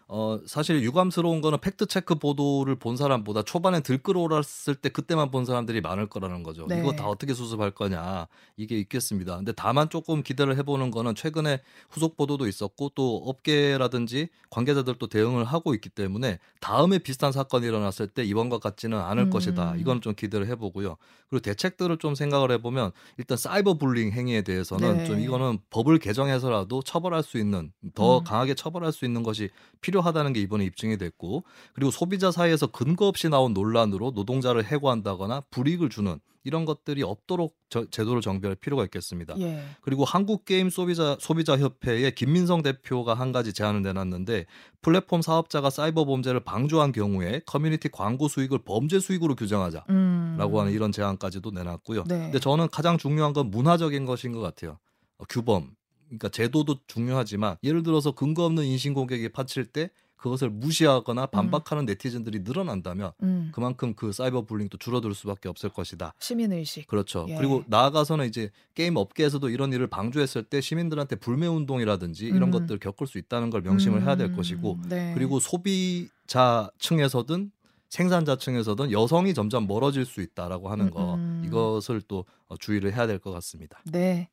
어, 0.07 0.39
사실 0.45 0.83
유감스러운 0.83 1.41
거는 1.41 1.59
팩트체크 1.61 2.15
보도를 2.15 2.75
본 2.75 2.95
사람보다 2.95 3.41
초반에 3.41 3.79
들끓어올랐을 3.79 4.75
때 4.79 4.89
그때만 4.89 5.31
본 5.31 5.45
사람들이 5.45 5.81
많을 5.81 6.07
거라는 6.07 6.43
거죠. 6.43 6.67
네. 6.67 6.79
이거 6.79 6.91
다 6.91 7.07
어떻게 7.07 7.33
수습할 7.33 7.71
거냐. 7.71 8.27
이게 8.55 8.77
있겠습니다. 8.77 9.37
근데 9.37 9.51
다만 9.51 9.89
조금 9.89 10.21
기대를 10.21 10.57
해보는 10.57 10.91
거는 10.91 11.15
최근에 11.15 11.61
후속 11.89 12.17
보도도 12.17 12.47
있었고 12.47 12.91
또 12.93 13.23
업계라든지 13.25 14.29
관계자들도 14.51 15.07
대응을 15.07 15.43
하고 15.43 15.73
있기 15.73 15.89
때문에 15.89 16.37
다음에 16.61 16.99
비슷한 16.99 17.31
사건이 17.31 17.65
일어났을 17.65 18.07
때 18.07 18.23
이번과 18.23 18.59
같지는 18.59 18.99
않을 18.99 19.23
음. 19.23 19.29
것이다. 19.31 19.75
이건 19.77 20.01
좀 20.01 20.13
기대를 20.13 20.47
해보고요. 20.47 20.97
그리고 21.29 21.41
대책들을 21.41 21.97
좀 21.97 22.13
생각을 22.13 22.51
해보면 22.51 22.91
일단 23.17 23.37
사이버 23.37 23.79
불링 23.79 24.11
행위에 24.11 24.43
대해서는 24.43 24.97
네. 24.97 25.05
좀 25.05 25.19
이거는 25.19 25.57
법을 25.71 25.97
개정해서라도 25.97 26.83
처벌할 26.83 27.23
수 27.23 27.39
있는 27.39 27.71
더 27.95 28.19
음. 28.19 28.23
강하게 28.23 28.53
처벌할 28.53 28.91
수 28.91 29.05
있는 29.05 29.23
것이 29.23 29.49
필요 29.81 29.94
하다는 30.01 30.33
게 30.33 30.41
이번에 30.41 30.65
입증이 30.65 30.97
됐고 30.97 31.43
그리고 31.73 31.91
소비자 31.91 32.31
사이에서 32.31 32.67
근거 32.67 33.07
없이 33.07 33.29
나온 33.29 33.53
논란으로 33.53 34.11
노동자를 34.15 34.65
해고한다거나 34.65 35.41
불이익을 35.51 35.89
주는 35.89 36.19
이런 36.45 36.63
것들이 36.65 37.01
없도록 37.03 37.55
저, 37.69 37.85
제도를 37.89 38.21
정비할 38.21 38.55
필요가 38.55 38.83
있겠습니다. 38.83 39.35
예. 39.39 39.63
그리고 39.81 40.05
한국 40.05 40.45
게임 40.45 40.69
소비자 40.69 41.17
소비자 41.19 41.57
협회의 41.57 42.13
김민성 42.13 42.61
대표가 42.61 43.15
한 43.15 43.31
가지 43.31 43.51
제안을 43.51 43.81
내놨는데 43.81 44.45
플랫폼 44.81 45.23
사업자가 45.23 45.71
사이버 45.71 46.05
범죄를 46.05 46.41
방조한 46.41 46.91
경우에 46.91 47.41
커뮤니티 47.47 47.89
광고 47.89 48.27
수익을 48.27 48.59
범죄 48.63 48.99
수익으로 48.99 49.35
규정하자라고 49.35 49.89
음. 49.89 50.37
하는 50.39 50.71
이런 50.71 50.91
제안까지도 50.91 51.49
내놨고요. 51.49 52.03
네. 52.07 52.19
근데 52.19 52.39
저는 52.39 52.69
가장 52.69 52.99
중요한 52.99 53.33
건 53.33 53.49
문화적인 53.49 54.05
것인 54.05 54.31
것 54.31 54.41
같아요. 54.41 54.77
어, 55.17 55.25
규범. 55.27 55.71
그러니까 56.07 56.29
제도도 56.29 56.79
중요하지만 56.87 57.57
예를 57.63 57.83
들어서 57.83 58.11
근거 58.11 58.45
없는 58.45 58.63
인신 58.65 58.93
공격이 58.93 59.29
판칠 59.29 59.65
때 59.65 59.89
그것을 60.17 60.49
무시하거나 60.49 61.23
음. 61.23 61.27
반박하는 61.31 61.83
음. 61.83 61.85
네티즌들이 61.85 62.39
늘어난다면 62.39 63.11
음. 63.21 63.51
그만큼 63.53 63.93
그 63.93 64.11
cyber 64.11 64.45
bullying도 64.45 64.77
줄어들 64.77 65.13
수밖에 65.13 65.49
없을 65.49 65.69
것이다. 65.69 66.13
시민 66.19 66.51
의식. 66.51 66.87
그렇죠. 66.87 67.27
예. 67.29 67.35
그리고 67.35 67.63
나아가서는 67.67 68.25
이제 68.27 68.49
게임 68.73 68.95
업계에서도 68.95 69.47
이런 69.49 69.71
일을 69.71 69.85
방조했을 69.87 70.43
때 70.45 70.61
시민들한테 70.61 71.17
불매 71.17 71.45
운동이라든지 71.47 72.25
이런 72.25 72.43
음. 72.43 72.51
것들을 72.51 72.79
겪을 72.79 73.05
수 73.05 73.19
있다는 73.19 73.51
걸 73.51 73.61
명심을 73.61 74.01
해야 74.03 74.15
될 74.15 74.29
음. 74.31 74.35
것이고 74.35 74.79
네. 74.89 75.11
그리고 75.13 75.39
소비자 75.39 76.71
층에서든 76.79 77.51
생산자 77.89 78.37
층에서든 78.37 78.91
여성이 78.91 79.33
점점 79.35 79.67
멀어질 79.67 80.05
수 80.05 80.21
있다라고 80.21 80.69
하는 80.69 80.89
거 80.89 81.15
음, 81.15 81.43
이것을 81.45 82.01
또 82.01 82.25
어, 82.47 82.57
주의를 82.57 82.93
해야 82.93 83.05
될 83.05 83.19
것 83.19 83.31
같습니다. 83.31 83.79
네. 83.85 84.29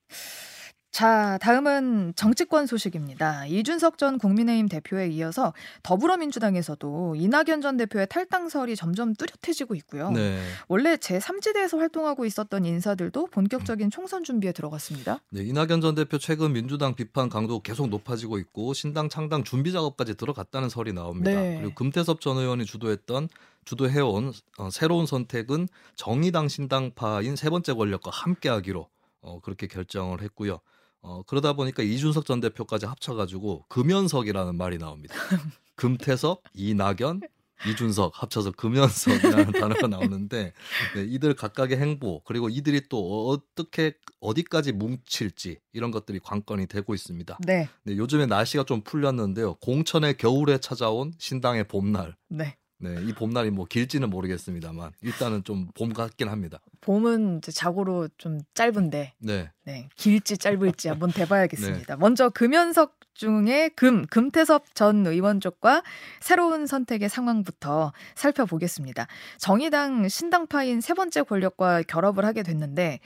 자, 0.93 1.39
다음은 1.41 2.13
정치권 2.17 2.67
소식입니다. 2.67 3.47
이준석 3.47 3.97
전 3.97 4.19
국민의힘 4.19 4.69
대표에 4.69 5.09
이어서 5.09 5.55
더불어민주당에서도 5.83 7.15
이낙연 7.17 7.63
전 7.63 7.79
대표의 7.79 8.09
탈당설이 8.11 8.77
점점 8.77 9.15
뚜렷해지고 9.15 9.75
있고요. 9.77 10.11
네. 10.11 10.39
원래 10.69 10.97
제3지대에서 10.97 11.79
활동하고 11.79 12.27
있었던 12.27 12.67
인사들도 12.67 13.29
본격적인 13.29 13.89
총선 13.89 14.23
준비에 14.23 14.53
들어갔습니다. 14.53 15.21
네, 15.31 15.43
이낙연 15.45 15.81
전 15.81 15.95
대표 15.95 16.19
최근 16.19 16.53
민주당 16.53 16.95
비판 16.95 17.31
강도 17.31 17.61
계속 17.61 17.89
높아지고 17.89 18.39
있고 18.39 18.75
신당 18.75 19.09
창당 19.09 19.45
준비 19.45 19.73
작업까지 19.73 20.15
들어갔다는 20.15 20.69
설이 20.69 20.93
나옵니다. 20.93 21.31
네. 21.31 21.57
그리고 21.59 21.75
금태섭 21.75 22.21
전 22.21 22.37
의원이 22.37 22.67
주도했던 22.67 23.31
주도해온 23.65 24.35
어, 24.59 24.69
새로운 24.71 25.07
선택은 25.07 25.69
정의당 25.97 26.49
신당파인 26.49 27.35
세 27.37 27.49
번째 27.49 27.73
권력과 27.73 28.11
함께하기로 28.13 28.87
어, 29.23 29.41
그렇게 29.41 29.67
결정을 29.67 30.21
했고요. 30.21 30.59
어, 31.02 31.23
그러다 31.25 31.52
보니까 31.52 31.82
이준석 31.82 32.25
전 32.26 32.40
대표까지 32.40 32.87
합쳐가지고 32.87 33.66
금연석이라는 33.68 34.56
말이 34.56 34.78
나옵니다. 34.78 35.14
금태섭, 35.75 36.42
이낙연, 36.54 37.23
이준석 37.68 38.23
합쳐서 38.23 38.52
금연석이라는 38.52 39.52
단어가 39.52 39.87
나오는데 39.87 40.52
네, 40.94 41.04
이들 41.04 41.35
각각의 41.35 41.78
행보 41.78 42.23
그리고 42.25 42.49
이들이 42.49 42.88
또 42.88 43.28
어떻게 43.28 43.94
어디까지 44.21 44.73
뭉칠지 44.73 45.59
이런 45.73 45.90
것들이 45.90 46.18
관건이 46.21 46.66
되고 46.66 46.94
있습니다. 46.94 47.38
네. 47.47 47.68
네 47.85 47.97
요즘에 47.97 48.26
날씨가 48.26 48.64
좀 48.64 48.82
풀렸는데요. 48.82 49.54
공천의 49.54 50.16
겨울에 50.16 50.59
찾아온 50.59 51.12
신당의 51.18 51.64
봄날. 51.68 52.16
네. 52.28 52.56
네, 52.83 52.97
이 53.03 53.12
봄날이 53.12 53.51
뭐 53.51 53.65
길지는 53.65 54.11
모르겠습니다만 54.11 54.91
일단은 55.03 55.45
좀 55.45 55.69
봄 55.75 55.93
같긴 55.93 56.29
합니다. 56.29 56.59
봄은 56.81 57.39
이제 57.39 57.53
자고로 57.53 58.09
좀 58.19 58.41
짧은데, 58.55 59.15
네, 59.19 59.51
네 59.65 59.89
길지 59.97 60.37
짧을지 60.37 60.89
한번 60.89 61.12
대봐야겠습니다. 61.12 61.95
네. 61.95 62.01
먼저 62.01 62.29
금연석 62.29 62.99
중에 63.15 63.69
금 63.77 64.05
금태섭 64.07 64.75
전 64.75 65.07
의원 65.07 65.41
쪽과 65.41 65.83
새로운 66.21 66.67
선택의 66.67 67.09
상황부터 67.09 67.93
살펴보겠습니다. 68.17 69.07
정의당 69.39 70.09
신당파인 70.09 70.81
세 70.81 70.95
번째 70.95 71.23
권력과 71.23 71.83
결합을 71.83 72.25
하게 72.25 72.43
됐는데 72.43 73.01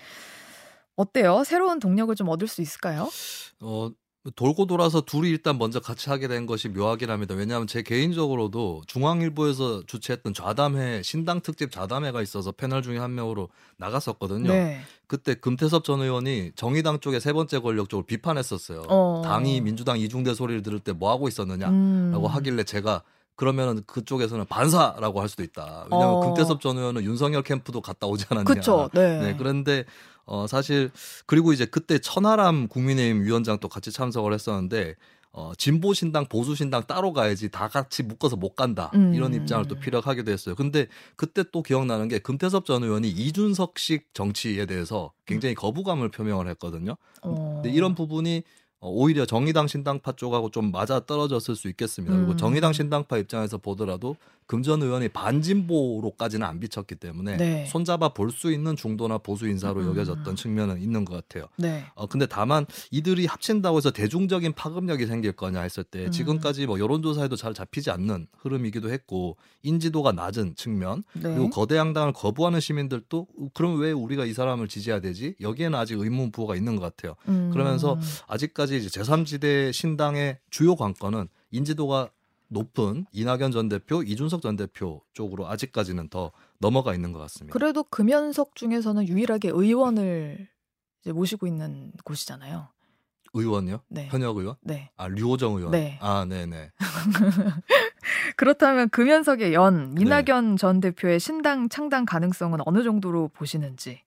어때요? 0.97 1.45
새로운 1.45 1.79
동력을 1.79 2.15
좀 2.15 2.29
얻을 2.29 2.49
수 2.49 2.63
있을까요? 2.63 3.11
어, 3.61 3.91
돌고 4.35 4.67
돌아서 4.67 5.01
둘이 5.01 5.29
일단 5.31 5.57
먼저 5.59 5.79
같이 5.79 6.11
하게 6.11 6.27
된 6.27 6.47
것이 6.47 6.69
묘하긴 6.69 7.11
합니다. 7.11 7.35
왜냐하면 7.35 7.67
제 7.67 7.83
개인적으로도 7.83 8.83
중앙일보에서 8.87 9.85
주최했던 9.87 10.35
좌담회 10.35 11.03
신당 11.03 11.41
특집 11.41 11.71
좌담회가 11.71 12.23
있어서 12.23 12.51
패널 12.51 12.83
중에 12.83 12.99
한 12.99 13.15
명으로 13.15 13.49
나갔었거든요. 13.77 14.49
네. 14.49 14.81
그때 15.07 15.35
금태섭 15.35 15.85
전 15.85 16.01
의원이 16.01 16.53
정의당 16.57 16.99
쪽에 17.01 17.21
세 17.21 17.33
번째 17.33 17.61
권력 17.61 17.89
쪽을 17.89 18.05
비판했었어요. 18.07 18.85
어. 18.89 19.23
당이 19.25 19.61
민주당 19.61 19.99
이중대 20.01 20.35
소리를 20.35 20.63
들을 20.63 20.81
때 20.81 20.93
뭐 20.93 21.11
하고 21.11 21.29
있었느냐라고 21.29 21.75
음. 21.75 22.25
하길래 22.27 22.65
제가 22.65 23.03
그러면은 23.37 23.83
그쪽에서는 23.87 24.47
반사라고 24.47 25.21
할 25.21 25.29
수도 25.29 25.43
있다. 25.43 25.87
왜냐하면 25.91 26.17
어. 26.17 26.21
금태섭 26.21 26.61
전 26.61 26.79
의원은 26.79 27.05
윤석열 27.05 27.43
캠프도 27.43 27.81
갔다 27.81 28.07
오지 28.07 28.25
않았냐. 28.31 28.45
그쵸, 28.45 28.91
네. 28.95 29.21
네. 29.21 29.37
그런데 29.37 29.85
어 30.25 30.47
사실 30.49 30.91
그리고 31.27 31.53
이제 31.53 31.67
그때 31.67 31.99
천하람 31.99 32.67
국민의힘 32.67 33.23
위원장도 33.23 33.69
같이 33.69 33.93
참석을 33.93 34.33
했었는데 34.33 34.97
어, 35.37 35.53
진보 35.59 35.93
신당, 35.93 36.25
보수 36.25 36.55
신당 36.55 36.83
따로 36.87 37.13
가야지 37.13 37.51
다 37.51 37.69
같이 37.69 38.03
묶어서 38.03 38.37
못 38.37 38.57
간다. 38.57 38.91
음. 38.95 39.13
이런 39.15 39.35
입장을 39.35 39.67
또 39.69 39.75
피력하기도 39.75 40.33
했어요. 40.33 40.55
근데 40.55 40.87
그때 41.15 41.45
또 41.53 41.63
기억나는 41.63 42.09
게 42.09 42.19
금태섭 42.19 42.65
전 42.65 42.83
의원이 42.83 43.11
이준석식 43.11 44.15
정치에 44.15 44.65
대해서 44.65 45.13
굉장히 45.27 45.55
거부감을 45.55 46.09
표명을 46.09 46.49
했거든요. 46.49 46.97
어. 47.21 47.61
근데 47.63 47.69
이런 47.69 47.95
부분이 47.95 48.39
어, 48.39 48.43
오히려 48.81 49.25
정의당 49.27 49.67
신당파 49.67 50.13
쪽하고 50.13 50.51
좀 50.51 50.71
맞아 50.71 51.01
떨어졌을 51.01 51.57
수 51.57 51.69
있겠습니다. 51.69 52.15
그리고 52.15 52.33
음. 52.33 52.37
정의당 52.37 52.73
신당파 52.73 53.19
입장에서 53.19 53.59
보더라도 53.59 54.17
금전 54.47 54.83
의원이 54.83 55.09
반진보로까지는 55.09 56.47
안 56.47 56.61
비쳤기 56.61 56.97
때문에 56.97 57.37
네. 57.37 57.67
손잡아 57.67 58.11
볼 58.11 58.27
수 58.37 58.53
있는 58.53 58.77
중도나 58.77 59.17
보수 59.19 59.49
인사로 59.49 59.81
음. 59.81 59.89
여겨졌던 59.89 60.37
측면은 60.37 60.83
있는 60.83 61.05
것 61.07 61.15
같아요. 61.15 61.49
네. 61.57 61.85
어, 61.95 62.07
근데 62.07 62.27
다만 62.27 62.67
이들이 62.91 63.25
합친다고 63.25 63.79
해서 63.79 63.91
대중적인 63.91 64.53
파급력이 64.53 65.07
생길 65.07 65.33
거냐 65.33 65.63
했을 65.63 65.85
때 65.85 66.07
음. 66.07 66.11
지금까지 66.11 66.67
뭐 66.67 66.79
여론조사에도 66.79 67.35
잘 67.37 67.55
잡히지 67.55 67.91
않는 67.91 68.27
흐름이기도 68.39 68.91
했고 68.91 69.39
인지도가 69.63 70.13
낮은 70.13 70.55
측면 70.57 71.03
네. 71.15 71.23
그리고 71.23 71.49
거대 71.49 71.77
양당을 71.77 72.13
거부하는 72.13 72.61
시민들도 72.61 73.27
그럼 73.55 73.81
왜 73.81 73.93
우리가 73.93 74.27
이 74.27 74.35
사람을 74.35 74.69
지지해야 74.69 75.01
되지? 75.01 75.35
여기에는 75.41 75.79
아직 75.79 75.99
의문 75.99 76.31
부호가 76.33 76.57
있는 76.57 76.77
것 76.77 76.83
같아요. 76.83 77.15
음. 77.29 77.51
그러면서 77.53 77.99
아직까지 78.27 78.77
이제 78.77 78.89
제3지대 79.01 79.73
신당의 79.73 80.39
주요 80.51 80.77
관건은 80.77 81.29
인지도가 81.53 82.11
높은 82.49 83.07
이낙연 83.13 83.51
전 83.51 83.69
대표, 83.69 84.03
이준석 84.03 84.43
전 84.43 84.57
대표 84.57 85.03
쪽으로 85.13 85.49
아직까지는 85.49 86.09
더 86.09 86.33
넘어가 86.59 86.95
있는 86.95 87.13
것 87.13 87.19
같습니다. 87.21 87.53
그래도 87.53 87.83
금연석 87.85 88.55
중에서는 88.55 89.09
유일하게 89.09 89.51
의원을 89.51 90.49
이제 91.03 91.13
모시고 91.13 91.47
있는 91.47 91.93
곳이잖아요. 92.05 92.69
의원이요? 93.35 93.81
네. 93.89 94.09
현역 94.09 94.39
의원? 94.39 94.57
네. 94.63 94.91
아 94.97 95.09
류호정 95.09 95.57
의원. 95.57 95.73
네. 95.73 95.99
아 96.01 96.25
네네. 96.25 96.71
그렇다면 98.37 98.89
금연석의 98.89 99.53
연 99.53 99.95
이낙연 99.99 100.51
네. 100.53 100.57
전 100.57 100.81
대표의 100.81 101.21
신당 101.21 101.69
창당 101.69 102.07
가능성은 102.07 102.61
어느 102.65 102.83
정도로 102.83 103.29
보시는지? 103.29 104.06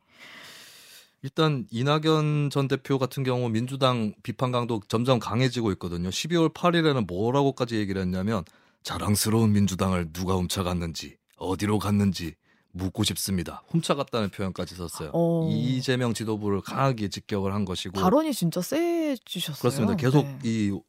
일단 1.21 1.67
이낙연 1.69 2.49
전 2.49 2.67
대표 2.67 2.97
같은 2.97 3.23
경우 3.23 3.49
민주당 3.49 4.13
비판 4.23 4.51
강도 4.51 4.81
점점 4.87 5.19
강해지고 5.19 5.71
있거든요. 5.73 6.09
12월 6.09 6.53
8일에는 6.53 7.07
뭐라고까지 7.07 7.75
얘기를 7.75 8.01
했냐면 8.01 8.43
자랑스러운 8.83 9.51
민주당을 9.51 10.13
누가 10.13 10.35
훔쳐갔는지 10.35 11.17
어디로 11.37 11.79
갔는지 11.79 12.35
묻고 12.71 13.03
싶습니다. 13.03 13.63
훔쳐갔다는 13.67 14.29
표현까지 14.29 14.75
썼어요. 14.75 15.11
어... 15.13 15.49
이재명 15.51 16.13
지도부를 16.13 16.61
강하게 16.61 17.09
직격을 17.09 17.53
한 17.53 17.65
것이고 17.65 17.99
발언이 17.99 18.33
진짜 18.33 18.61
세지셨어요. 18.61 19.59
그렇습니다. 19.59 19.95
계속 19.95 20.25
네. 20.25 20.39
이 20.43 20.79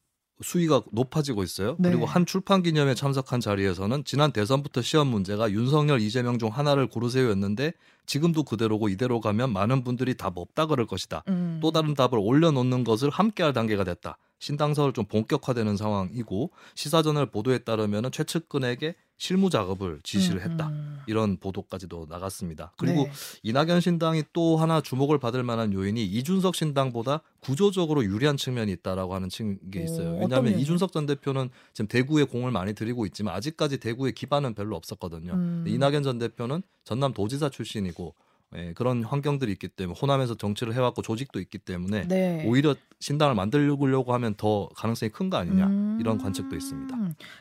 수위가 0.43 0.83
높아지고 0.93 1.43
있어요. 1.43 1.77
네. 1.79 1.91
그리고 1.91 2.07
한 2.07 2.27
출판 2.27 2.63
기념에 2.63 2.95
참석한 2.95 3.41
자리에서는 3.41 4.05
지난 4.05 4.33
대선부터 4.33 4.83
시험 4.83 5.09
문제가 5.09 5.51
윤석열, 5.51 6.01
이재명 6.01 6.39
중 6.39 6.49
하나를 6.49 6.87
고르세요였는데 6.87 7.73
지금도 8.07 8.45
그대로고 8.45 8.89
이대로 8.89 9.21
가면 9.21 9.53
많은 9.53 9.85
분들이 9.85 10.17
답 10.17 10.37
없다 10.37 10.67
그럴 10.67 10.87
것이다. 10.87 11.23
음. 11.29 11.61
또 11.63 11.71
다른 11.71 11.95
답을 11.95 12.15
올려놓는 12.15 12.85
것을 12.85 13.11
함께할 13.11 13.53
단계가 13.53 13.85
됐다. 13.85 14.17
신당설 14.41 14.93
좀 14.93 15.05
본격화되는 15.05 15.77
상황이고 15.77 16.51
시사저널 16.75 17.27
보도에 17.27 17.59
따르면 17.59 18.11
최측근에게 18.11 18.97
실무 19.21 19.51
작업을 19.51 20.01
지시를 20.03 20.41
했다 20.41 20.69
음, 20.69 20.73
음. 20.73 20.99
이런 21.07 21.37
보도까지도 21.37 22.07
나갔습니다. 22.09 22.73
그리고 22.79 23.05
네. 23.05 23.13
이낙연 23.43 23.83
신당이 23.83 24.25
또 24.33 24.57
하나 24.57 24.81
주목을 24.81 25.19
받을 25.19 25.43
만한 25.43 25.75
요인이 25.75 26.03
이준석 26.03 26.57
신당보다 26.57 27.21
구조적으로 27.41 28.03
유리한 28.03 28.39
측면이 28.39 28.73
있다라고 28.73 29.15
하는 29.15 29.29
게 29.71 29.83
있어요. 29.83 30.17
왜냐하면 30.19 30.59
이준석 30.59 30.93
전 30.93 31.05
대표는 31.05 31.51
지금 31.75 31.87
대구에 31.87 32.25
공을 32.25 32.51
많이 32.51 32.73
들이고 32.73 33.05
있지만 33.07 33.35
아직까지 33.35 33.77
대구에 33.77 34.13
기반은 34.13 34.55
별로 34.55 34.75
없었거든요. 34.77 35.35
음. 35.35 35.65
이낙연 35.67 36.03
전 36.03 36.19
대표는 36.19 36.63
전남 36.85 37.13
도지사 37.13 37.51
출신이고 37.51 38.15
예, 38.57 38.73
그런 38.75 39.05
환경들이 39.05 39.53
있기 39.53 39.69
때문에 39.69 39.99
호남에서 40.01 40.35
정치를 40.37 40.75
해왔고 40.75 41.03
조직도 41.03 41.39
있기 41.41 41.59
때문에 41.59 42.09
네. 42.09 42.45
오히려 42.47 42.75
신당을 42.99 43.35
만들려고 43.37 44.13
하면 44.15 44.35
더 44.35 44.69
가능성이 44.75 45.11
큰 45.11 45.31
거 45.31 45.37
아니냐 45.37 45.67
음... 45.67 45.99
이런 46.01 46.19
관측도 46.19 46.57
있습니다. 46.57 46.97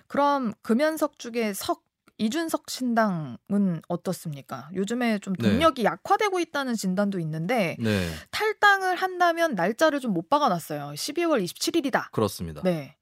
그럼 0.08 0.54
금연석 0.62 1.18
중에 1.18 1.54
석 1.54 1.84
이준석 2.22 2.70
신당은 2.70 3.82
어떻습니까? 3.88 4.70
요즘에 4.76 5.20
좀 5.20 5.34
네. 5.38 5.50
동력이 5.50 5.84
네. 5.84 5.88
약화되고 5.88 6.40
있다는 6.42 6.76
진단도 6.76 7.18
있는데 7.20 7.78
네. 7.80 8.10
탈당을 8.32 8.96
한다면 8.98 9.56
날짜를 9.56 10.00
좀 10.02 10.14
못 10.14 10.30
박아놨어요. 10.30 10.92
12월 10.96 11.42
27일이다. 11.44 12.12
그렇습니다. 12.12 12.62
네. 12.64 12.96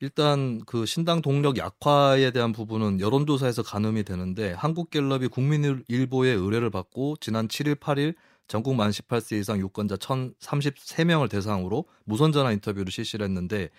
일단 0.00 0.60
그 0.66 0.84
신당 0.84 1.22
동력 1.22 1.56
약화에 1.56 2.30
대한 2.30 2.52
부분은 2.52 3.00
여론조사에서 3.00 3.62
가늠이 3.62 4.04
되는데 4.04 4.52
한국갤럽이 4.52 5.28
국민일보의 5.28 6.36
의뢰를 6.36 6.70
받고 6.70 7.16
지난 7.20 7.48
7일, 7.48 7.76
8일 7.76 8.14
전국 8.46 8.74
만 8.74 8.90
18세 8.90 9.40
이상 9.40 9.58
유권자 9.58 9.96
1,033명을 9.96 11.30
대상으로 11.30 11.86
무선 12.04 12.30
전화 12.32 12.52
인터뷰를 12.52 12.92
실시를 12.92 13.24
했는데 13.24 13.70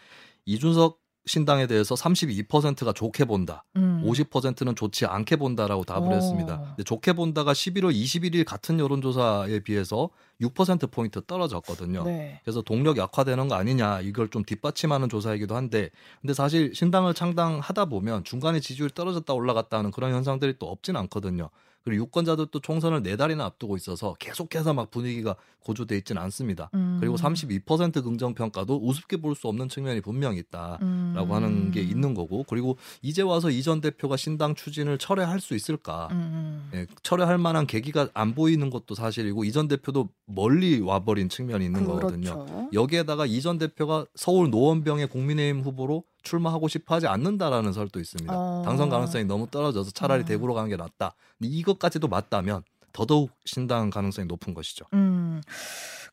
이준석 0.46 1.00
신당에 1.28 1.68
대해서 1.68 1.94
32%가 1.96 2.94
좋게 2.94 3.26
본다. 3.26 3.64
음. 3.76 4.02
50%는 4.06 4.76
좋지 4.76 5.06
않게 5.06 5.36
본다라고 5.36 5.84
답을 5.84 6.08
오. 6.08 6.14
했습니다. 6.14 6.60
근데 6.60 6.84
좋게 6.84 7.14
본다가 7.14 7.54
11월 7.54 7.94
21일 7.94 8.46
같은 8.46 8.80
여론조사에 8.80 9.60
비해서 9.60 10.10
6% 10.42 10.92
포인트 10.92 11.22
떨어졌거든요. 11.26 12.04
네. 12.04 12.40
그래서 12.44 12.62
동력 12.62 12.98
약화되는 12.98 13.48
거 13.48 13.56
아니냐 13.56 14.02
이걸 14.02 14.30
좀 14.30 14.44
뒷받침하는 14.44 15.10
조사이기도 15.10 15.56
한데 15.56 15.90
근데 16.22 16.34
사실 16.34 16.74
신당을 16.74 17.14
창당하다 17.14 17.86
보면 17.86 18.24
중간에 18.24 18.60
지지율이 18.60 18.94
떨어졌다 18.94 19.32
올라갔다 19.34 19.78
하는 19.78 19.92
그런 19.92 20.14
현상들이 20.14 20.56
또 20.60 20.68
없진 20.68 20.96
않거든요. 20.96 21.50
그리고 21.88 22.04
유권자들 22.04 22.48
도 22.48 22.60
총선을 22.60 23.02
네 23.02 23.16
달이나 23.16 23.46
앞두고 23.46 23.78
있어서 23.78 24.14
계속해서 24.20 24.74
막 24.74 24.92
분위기가 24.92 25.36
고조돼 25.62 25.98
있지는 25.98 26.22
않습니다. 26.24 26.70
음. 26.74 26.98
그리고 27.00 27.16
32% 27.16 28.04
긍정 28.04 28.34
평가도 28.34 28.80
우습게 28.84 29.18
볼 29.18 29.36
수 29.38 29.48
없는 29.48 29.70
측면이 29.70 30.02
분명히 30.02 30.40
있다라고 30.40 30.82
음. 30.82 31.32
하는 31.32 31.72
게 31.72 31.82
있는 31.82 32.14
거고 32.14 32.44
그리고 32.50 32.78
이제 33.02 33.22
와서 33.22 33.50
이 33.52 33.62
전 33.62 33.82
대표가 33.82 34.18
신당 34.18 34.56
추진을 34.56 34.98
철회할 34.98 35.40
수 35.40 35.54
있을까? 35.56 36.08
음. 36.12 36.70
예, 36.74 36.88
철회할 37.04 37.38
만한 37.38 37.68
계기가 37.68 38.10
안 38.14 38.34
보이는 38.36 38.70
것도 38.70 38.96
사실이고 38.96 39.44
이 39.46 39.52
전 39.52 39.68
대표도 39.68 40.10
멀리 40.26 40.80
와버린 40.82 41.30
측면이 41.30 41.66
있는 41.66 41.86
그렇죠. 41.86 42.00
거거든요. 42.00 42.70
여기에다가 42.74 43.26
이 43.26 43.42
전 43.42 43.58
대표가 43.58 44.06
서울 44.16 44.50
노원병의 44.50 45.08
국민의힘 45.08 45.62
후보로 45.64 46.04
출마하고 46.28 46.68
싶어 46.68 46.96
하지 46.96 47.08
않는다라는 47.08 47.74
설도 47.74 48.00
있습니다. 48.00 48.34
어... 48.36 48.62
당선 48.66 48.90
가능성이 48.90 49.26
너무 49.26 49.48
떨어져서 49.48 49.92
차라리 49.92 50.24
음. 50.24 50.26
대구로 50.26 50.54
가는 50.54 50.70
게 50.70 50.76
낫다. 50.76 51.16
이것까지도 51.40 52.08
맞다면 52.08 52.64
더더욱 52.92 53.32
신당 53.46 53.90
가능성이 53.90 54.28
높은 54.28 54.54
것이죠. 54.54 54.86
음. 54.94 55.42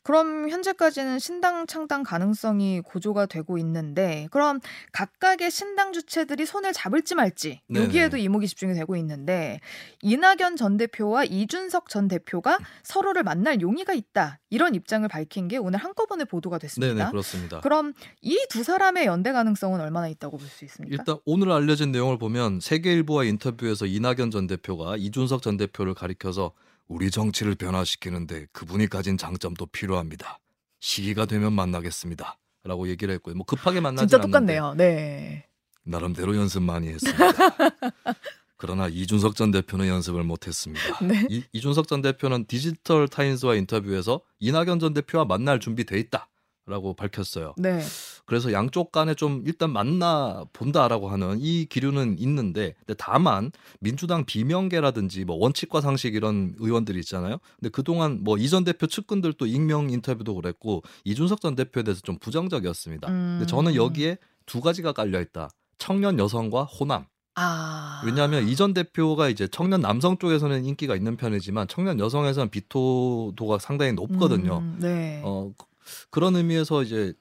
그럼 0.05 0.49
현재까지는 0.51 1.17
신당 1.17 1.65
창당 1.65 2.03
가능성이 2.03 2.79
고조가 2.81 3.25
되고 3.25 3.57
있는데 3.57 4.27
그럼 4.29 4.59
각각의 4.91 5.49
신당 5.49 5.93
주체들이 5.93 6.45
손을 6.45 6.73
잡을지 6.73 7.15
말지 7.15 7.61
여기에도 7.73 8.15
이목이 8.15 8.47
집중이 8.47 8.75
되고 8.75 8.95
있는데 8.97 9.59
이낙연 10.03 10.57
전 10.57 10.77
대표와 10.77 11.23
이준석 11.23 11.89
전 11.89 12.07
대표가 12.07 12.59
서로를 12.83 13.23
만날 13.23 13.61
용의가 13.61 13.93
있다 13.93 14.37
이런 14.51 14.75
입장을 14.75 15.07
밝힌 15.09 15.47
게 15.47 15.57
오늘 15.57 15.79
한꺼번에 15.79 16.23
보도가 16.23 16.59
됐습니다. 16.59 17.05
네, 17.05 17.09
그렇습니다. 17.09 17.59
그럼 17.61 17.93
이 18.21 18.37
두 18.51 18.63
사람의 18.63 19.07
연대 19.07 19.31
가능성은 19.31 19.81
얼마나 19.81 20.07
있다고 20.07 20.37
볼 20.37 20.47
수 20.47 20.63
있습니까? 20.65 20.95
일단 20.95 21.17
오늘 21.25 21.51
알려진 21.51 21.91
내용을 21.91 22.19
보면 22.19 22.59
세계일보와 22.59 23.23
인터뷰에서 23.23 23.87
이낙연 23.87 24.29
전 24.29 24.45
대표가 24.45 24.97
이준석 24.97 25.41
전 25.41 25.57
대표를 25.57 25.95
가리켜서 25.95 26.51
우리 26.87 27.11
정치를 27.11 27.55
변화시키는데 27.55 28.47
그분이 28.51 28.87
가진 28.87 29.17
장점도 29.17 29.67
필요합니다. 29.67 30.39
시기가 30.79 31.25
되면 31.25 31.53
만나겠습니다. 31.53 32.37
라고 32.63 32.87
얘기를 32.89 33.13
했고요. 33.15 33.35
뭐 33.35 33.45
급하게 33.45 33.79
만나지 33.79 34.07
진짜 34.07 34.21
똑같네요. 34.21 34.73
네. 34.75 35.47
나름대로 35.83 36.35
연습 36.35 36.63
많이 36.63 36.89
했습니다. 36.89 37.23
그러나 38.57 38.87
이준석 38.87 39.35
전 39.35 39.51
대표는 39.51 39.87
연습을 39.87 40.23
못했습니다. 40.23 40.99
네? 41.05 41.27
이, 41.29 41.43
이준석 41.51 41.87
전 41.87 42.01
대표는 42.01 42.45
디지털 42.45 43.07
타임스와 43.07 43.55
인터뷰에서 43.55 44.21
이낙연 44.39 44.79
전 44.79 44.93
대표와 44.93 45.25
만날 45.25 45.59
준비돼 45.59 45.99
있다. 45.99 46.29
라고 46.67 46.95
밝혔어요. 46.95 47.53
네. 47.57 47.79
그래서 48.25 48.51
양쪽 48.51 48.91
간에 48.91 49.13
좀 49.13 49.43
일단 49.45 49.71
만나 49.71 50.43
본다라고 50.53 51.09
하는 51.09 51.37
이 51.39 51.65
기류는 51.65 52.17
있는데 52.19 52.73
근데 52.79 52.95
다만 52.97 53.51
민주당 53.79 54.25
비명계라든지 54.25 55.25
뭐 55.25 55.35
원칙과 55.37 55.81
상식 55.81 56.15
이런 56.15 56.55
의원들이 56.57 56.99
있잖아요. 56.99 57.37
근데 57.59 57.69
그동안 57.69 58.23
뭐 58.23 58.37
이전 58.37 58.63
대표 58.63 58.87
측근들도 58.87 59.45
익명 59.45 59.89
인터뷰도 59.89 60.35
그랬고 60.35 60.83
이준석 61.03 61.41
전 61.41 61.55
대표에 61.55 61.83
대해서 61.83 62.01
좀 62.01 62.17
부정적이었습니다. 62.17 63.07
음. 63.07 63.37
근데 63.37 63.45
저는 63.45 63.75
여기에 63.75 64.17
두 64.45 64.61
가지가 64.61 64.91
깔려 64.91 65.21
있다. 65.21 65.49
청년 65.77 66.17
여성과 66.17 66.63
호남. 66.63 67.05
아. 67.35 68.01
왜냐하면 68.05 68.47
이전 68.47 68.73
대표가 68.73 69.29
이제 69.29 69.47
청년 69.47 69.81
남성 69.81 70.17
쪽에서는 70.17 70.63
인기가 70.65 70.95
있는 70.95 71.17
편이지만 71.17 71.67
청년 71.67 71.99
여성에서는 71.99 72.49
비토도가 72.49 73.59
상당히 73.59 73.91
높거든요. 73.93 74.59
음, 74.59 74.77
네. 74.79 75.21
어 75.23 75.51
그런 76.09 76.35
의미에서 76.35 76.83
이제 76.83 77.13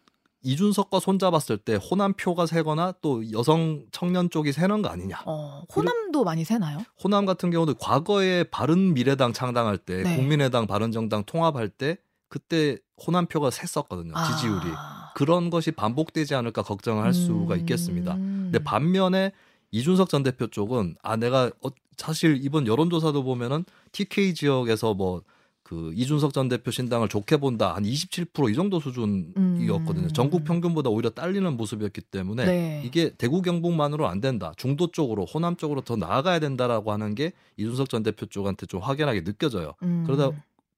이준석과 0.44 1.00
손잡았을 1.00 1.58
때 1.58 1.74
호남표가 1.76 2.46
세거나 2.46 2.94
또 3.00 3.30
여성 3.32 3.84
청년 3.90 4.30
쪽이 4.30 4.52
세는 4.52 4.82
거 4.82 4.90
아니냐. 4.90 5.22
어, 5.26 5.64
호남도 5.74 6.22
많이 6.22 6.44
세나요? 6.44 6.78
호남 7.02 7.24
같은 7.24 7.50
경우도 7.50 7.74
과거에 7.74 8.44
바른 8.44 8.94
미래당 8.94 9.32
창당할 9.32 9.78
때 9.78 10.02
네. 10.02 10.16
국민의당 10.16 10.66
바른정당 10.66 11.24
통합할 11.24 11.70
때 11.70 11.96
그때 12.28 12.78
호남표가 13.06 13.50
셌었거든요. 13.50 14.12
아. 14.14 14.24
지지율이. 14.24 14.66
그런 15.14 15.48
것이 15.48 15.70
반복되지 15.70 16.34
않을까 16.34 16.62
걱정을 16.62 17.02
할 17.02 17.10
음. 17.10 17.12
수가 17.12 17.56
있겠습니다. 17.56 18.14
근데 18.14 18.58
반면에 18.62 19.32
이준석 19.70 20.08
전 20.08 20.22
대표 20.22 20.46
쪽은 20.48 20.96
아 21.02 21.16
내가 21.16 21.50
어, 21.62 21.68
사실 21.96 22.38
이번 22.42 22.66
여론조사도 22.66 23.24
보면은 23.24 23.64
TK 23.92 24.34
지역에서 24.34 24.94
뭐 24.94 25.22
그 25.64 25.92
이준석 25.96 26.34
전 26.34 26.48
대표 26.48 26.70
신당을 26.70 27.08
좋게 27.08 27.38
본다 27.38 27.74
한 27.74 27.84
27%이 27.84 28.54
정도 28.54 28.78
수준이었거든요. 28.80 30.06
음. 30.06 30.12
전국 30.12 30.44
평균보다 30.44 30.90
오히려 30.90 31.08
딸리는 31.08 31.56
모습이었기 31.56 32.02
때문에 32.02 32.44
네. 32.44 32.82
이게 32.84 33.14
대구 33.16 33.40
경북만으로 33.40 34.06
안 34.06 34.20
된다. 34.20 34.52
중도 34.58 34.90
쪽으로 34.90 35.24
호남 35.24 35.56
쪽으로 35.56 35.80
더 35.80 35.96
나아가야 35.96 36.38
된다라고 36.38 36.92
하는 36.92 37.14
게 37.14 37.32
이준석 37.56 37.88
전 37.88 38.02
대표 38.02 38.26
쪽한테 38.26 38.66
좀 38.66 38.80
확연하게 38.80 39.24
느껴져요. 39.24 39.72
음. 39.82 40.04
그러다 40.06 40.32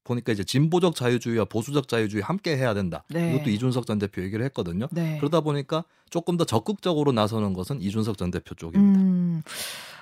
보니까 0.05 0.31
이제 0.31 0.45
진보적 0.45 0.95
자유주의와 0.95 1.45
보수적 1.45 1.89
자유주의 1.89 2.23
함께 2.23 2.55
해야 2.55 2.73
된다. 2.73 3.03
네. 3.09 3.35
이것도 3.35 3.49
이준석 3.49 3.85
전 3.85 3.99
대표 3.99 4.23
얘기를 4.23 4.43
했거든요. 4.45 4.87
네. 4.91 5.17
그러다 5.17 5.41
보니까 5.41 5.83
조금 6.09 6.37
더 6.37 6.45
적극적으로 6.45 7.11
나서는 7.11 7.51
것은 7.51 7.81
이준석 7.81 8.17
전 8.17 8.31
대표 8.31 8.55
쪽입니다. 8.55 9.01
음. 9.01 9.43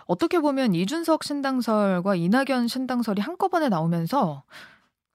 어떻게 0.06 0.40
보면 0.40 0.76
이준석 0.76 1.24
신당설과 1.24 2.16
이낙연 2.16 2.68
신당설이 2.68 3.22
한꺼번에 3.22 3.70
나오면서 3.70 4.44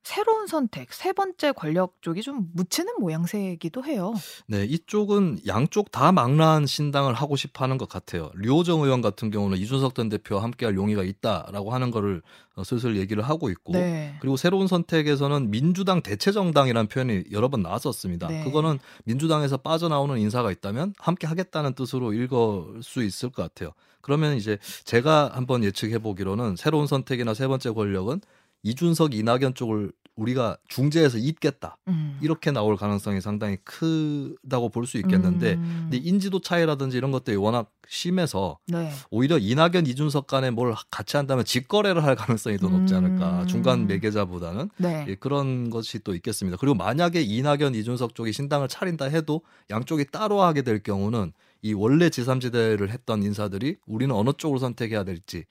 새로운 0.03 0.47
선택, 0.47 0.93
세 0.93 1.13
번째 1.13 1.51
권력 1.51 2.01
쪽이 2.01 2.21
좀 2.21 2.49
묻히는 2.53 2.93
모양새이기도 2.99 3.83
해요. 3.85 4.13
네, 4.47 4.65
이쪽은 4.65 5.41
양쪽 5.47 5.91
다 5.91 6.11
망라한 6.11 6.65
신당을 6.65 7.13
하고 7.13 7.35
싶어 7.35 7.63
하는 7.63 7.77
것 7.77 7.87
같아요. 7.87 8.31
류호정 8.35 8.81
의원 8.81 9.01
같은 9.01 9.29
경우는 9.29 9.57
이준석 9.57 9.93
전 9.93 10.09
대표와 10.09 10.43
함께할 10.43 10.75
용의가 10.75 11.03
있다라고 11.03 11.71
하는 11.71 11.91
거를 11.91 12.21
어, 12.55 12.63
슬슬 12.63 12.97
얘기를 12.97 13.23
하고 13.23 13.49
있고, 13.49 13.73
네. 13.73 14.15
그리고 14.19 14.37
새로운 14.37 14.67
선택에서는 14.67 15.51
민주당 15.51 16.01
대체정당이라는 16.01 16.87
표현이 16.87 17.23
여러 17.31 17.47
번 17.47 17.61
나왔었습니다. 17.61 18.27
네. 18.27 18.43
그거는 18.43 18.79
민주당에서 19.05 19.57
빠져나오는 19.57 20.17
인사가 20.17 20.51
있다면 20.51 20.95
함께 20.97 21.27
하겠다는 21.27 21.73
뜻으로 21.75 22.11
읽을 22.13 22.81
수 22.81 23.03
있을 23.03 23.29
것 23.29 23.43
같아요. 23.43 23.71
그러면 24.01 24.35
이제 24.35 24.57
제가 24.83 25.31
한번 25.33 25.63
예측해 25.63 25.99
보기로는 25.99 26.55
새로운 26.55 26.87
선택이나 26.87 27.33
세 27.33 27.47
번째 27.47 27.71
권력은 27.71 28.21
이준석 28.63 29.13
이낙연 29.15 29.55
쪽을 29.55 29.91
우리가 30.17 30.57
중재해서 30.67 31.17
잇겠다 31.17 31.77
음. 31.87 32.19
이렇게 32.21 32.51
나올 32.51 32.75
가능성이 32.75 33.21
상당히 33.21 33.57
크다고 33.63 34.69
볼 34.69 34.85
수 34.85 34.97
있겠는데 34.97 35.53
음. 35.53 35.87
근데 35.89 35.97
인지도 35.97 36.41
차이라든지 36.41 36.97
이런 36.97 37.11
것들이 37.11 37.37
워낙 37.37 37.71
심해서 37.87 38.59
네. 38.67 38.91
오히려 39.09 39.37
이낙연 39.37 39.85
이준석 39.87 40.27
간에 40.27 40.51
뭘 40.51 40.75
같이 40.91 41.17
한다면 41.17 41.45
직거래를 41.45 42.03
할 42.03 42.15
가능성이 42.15 42.57
더 42.57 42.67
높지 42.67 42.93
않을까 42.93 43.43
음. 43.43 43.47
중간 43.47 43.87
매개자보다는 43.87 44.69
네. 44.77 45.05
예, 45.07 45.15
그런 45.15 45.69
것이 45.69 45.99
또 45.99 46.13
있겠습니다. 46.13 46.57
그리고 46.57 46.75
만약에 46.75 47.21
이낙연 47.21 47.73
이준석 47.75 48.13
쪽이 48.13 48.33
신당을 48.33 48.67
차린다 48.67 49.05
해도 49.05 49.41
양쪽이 49.69 50.05
따로 50.11 50.41
하게 50.41 50.61
될 50.61 50.83
경우는 50.83 51.31
이 51.63 51.73
원래 51.73 52.09
지3지대를 52.09 52.89
했던 52.89 53.23
인사들이 53.23 53.77
우리는 53.85 54.13
어느 54.13 54.31
쪽을 54.37 54.59
선택해야 54.59 55.03
될지 55.03 55.45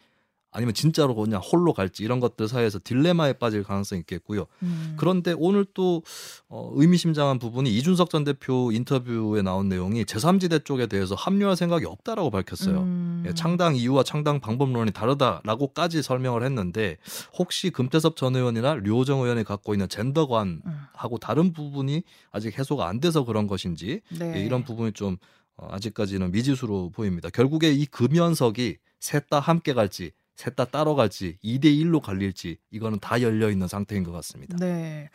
아니면 0.52 0.74
진짜로 0.74 1.14
그냥 1.14 1.40
홀로 1.40 1.72
갈지 1.72 2.02
이런 2.02 2.18
것들 2.18 2.48
사이에서 2.48 2.80
딜레마에 2.82 3.34
빠질 3.34 3.62
가능성이 3.62 4.00
있겠고요. 4.00 4.46
음. 4.62 4.94
그런데 4.98 5.34
오늘 5.38 5.64
또 5.74 6.02
어, 6.48 6.70
의미심장한 6.74 7.38
부분이 7.38 7.72
이준석 7.76 8.10
전 8.10 8.24
대표 8.24 8.72
인터뷰에 8.72 9.42
나온 9.42 9.68
내용이 9.68 10.04
제3지대 10.04 10.64
쪽에 10.64 10.86
대해서 10.86 11.14
합류할 11.14 11.56
생각이 11.56 11.84
없다라고 11.86 12.30
밝혔어요. 12.30 12.80
음. 12.80 13.24
예, 13.26 13.34
창당 13.34 13.76
이유와 13.76 14.02
창당 14.02 14.40
방법론이 14.40 14.90
다르다라고까지 14.90 16.02
설명을 16.02 16.42
했는데 16.42 16.96
혹시 17.38 17.70
금태섭 17.70 18.16
전 18.16 18.34
의원이나 18.34 18.74
류호정 18.74 19.20
의원이 19.20 19.44
갖고 19.44 19.74
있는 19.74 19.88
젠더관하고 19.88 20.62
음. 20.66 21.18
다른 21.20 21.52
부분이 21.52 22.02
아직 22.32 22.58
해소가 22.58 22.88
안 22.88 22.98
돼서 22.98 23.24
그런 23.24 23.46
것인지 23.46 24.00
네. 24.18 24.34
예, 24.36 24.44
이런 24.44 24.64
부분이 24.64 24.92
좀 24.92 25.16
어, 25.56 25.68
아직까지는 25.70 26.32
미지수로 26.32 26.90
보입니다. 26.90 27.28
결국에 27.30 27.70
이 27.72 27.86
금연석이 27.86 28.78
셋 28.98 29.30
다 29.30 29.40
함께 29.40 29.72
갈지 29.72 30.12
셋 30.40 30.56
다 30.56 30.64
따로 30.64 30.94
갈지 30.94 31.36
2대 31.44 31.66
1로 31.66 32.00
갈릴지 32.00 32.56
이거는 32.70 32.98
다 32.98 33.20
열려 33.20 33.50
있는 33.50 33.68
상태인 33.68 34.02
것 34.04 34.12
같습니다. 34.12 34.56
네. 34.58 35.10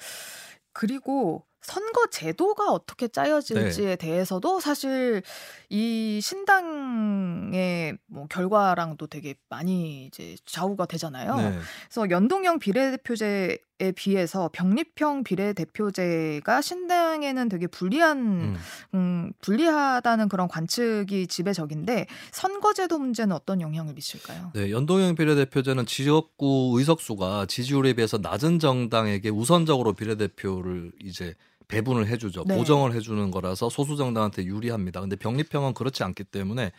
그리고 0.71 1.45
선거 1.65 2.05
제도가 2.11 2.71
어떻게 2.71 3.07
짜여질지에 3.07 3.85
네. 3.85 3.95
대해서도 3.95 4.59
사실 4.59 5.23
이 5.69 6.19
신당의 6.21 7.97
뭐 8.05 8.27
결과랑도 8.27 9.07
되게 9.07 9.33
많이 9.49 10.05
이제 10.05 10.35
좌우가 10.45 10.85
되잖아요. 10.85 11.35
네. 11.35 11.59
그래서 11.89 12.09
연동형 12.11 12.59
비례대표제에 12.59 13.91
비해서 13.95 14.47
병립형 14.53 15.23
비례대표제가 15.23 16.61
신당에는 16.61 17.49
되게 17.49 17.65
불리한 17.65 18.17
음. 18.19 18.55
음, 18.93 19.33
불리하다는 19.41 20.29
그런 20.29 20.47
관측이 20.47 21.25
지배적인데 21.25 22.05
선거제도 22.31 22.99
문제는 22.99 23.35
어떤 23.35 23.59
영향을 23.59 23.95
미칠까요? 23.95 24.51
네, 24.53 24.69
연동형 24.69 25.15
비례대표제는 25.15 25.87
지역구 25.87 26.75
의석수가 26.77 27.47
지지율에 27.47 27.93
비해서 27.93 28.19
낮은 28.19 28.59
정당에게 28.59 29.29
우선적으로 29.29 29.93
비례대표를 29.93 30.91
이제 31.01 31.33
배분을 31.67 32.07
해주죠. 32.07 32.43
네. 32.47 32.57
보정을 32.57 32.93
해주는 32.93 33.31
거라서 33.31 33.69
소수 33.69 33.95
정당한테 33.97 34.43
유리합니다. 34.45 35.01
근데 35.01 35.15
병립형은 35.15 35.73
그렇지 35.73 36.03
않기 36.03 36.23
때문에 36.25 36.71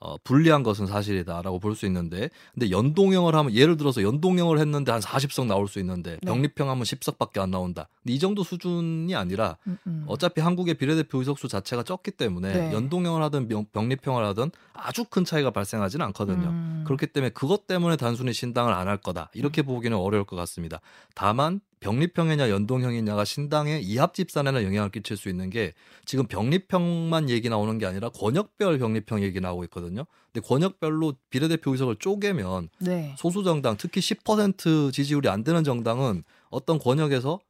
어, 0.00 0.16
불리한 0.22 0.62
것은 0.62 0.86
사실이다라고 0.86 1.58
볼 1.58 1.74
수 1.74 1.84
있는데, 1.86 2.30
근데 2.54 2.70
연동형을 2.70 3.34
하면 3.34 3.52
예를 3.52 3.76
들어서 3.76 4.00
연동형을 4.04 4.60
했는데 4.60 4.92
한 4.92 5.00
40석 5.00 5.46
나올 5.46 5.66
수 5.66 5.80
있는데 5.80 6.12
네. 6.12 6.18
병립형 6.20 6.70
하면 6.70 6.84
10석밖에 6.84 7.40
안 7.40 7.50
나온다. 7.50 7.88
근데 8.04 8.14
이 8.14 8.20
정도 8.20 8.44
수준이 8.44 9.12
아니라 9.16 9.56
음, 9.66 9.76
음. 9.88 10.04
어차피 10.06 10.40
한국의 10.40 10.74
비례대표 10.74 11.18
의석수 11.18 11.48
자체가 11.48 11.82
적기 11.82 12.12
때문에 12.12 12.52
네. 12.52 12.72
연동형을 12.72 13.22
하든 13.24 13.48
병립형을 13.72 14.24
하든 14.26 14.52
아주 14.72 15.04
큰 15.04 15.24
차이가 15.24 15.50
발생하지는 15.50 16.06
않거든요. 16.06 16.46
음. 16.48 16.84
그렇기 16.86 17.08
때문에 17.08 17.30
그것 17.30 17.66
때문에 17.66 17.96
단순히 17.96 18.32
신당을 18.32 18.72
안 18.72 18.86
할 18.86 18.98
거다 18.98 19.30
이렇게 19.34 19.62
음. 19.62 19.66
보기는 19.66 19.96
어려울 19.96 20.24
것 20.24 20.36
같습니다. 20.36 20.80
다만 21.16 21.60
병립형이냐 21.80 22.50
연동형이냐가 22.50 23.24
신당의 23.24 23.82
이합 23.82 24.14
집산에는 24.14 24.64
영향을 24.64 24.90
끼칠 24.90 25.16
수 25.16 25.28
있는 25.28 25.50
게 25.50 25.74
지금 26.04 26.26
병립형만 26.26 27.30
얘기 27.30 27.48
나오는 27.48 27.78
게 27.78 27.86
아니라 27.86 28.08
권역별 28.10 28.78
병립형 28.78 29.22
얘기 29.22 29.40
나오고 29.40 29.64
있거든요. 29.64 30.04
근데 30.32 30.46
권역별로 30.46 31.14
비례대표 31.30 31.72
의석을 31.72 31.96
쪼개면 31.96 32.68
네. 32.80 33.14
소수 33.18 33.44
정당 33.44 33.76
특히 33.76 34.00
10% 34.00 34.92
지지율이 34.92 35.28
안 35.28 35.44
되는 35.44 35.64
정당은 35.64 36.24
어떤 36.50 36.78
권역에서 36.78 37.40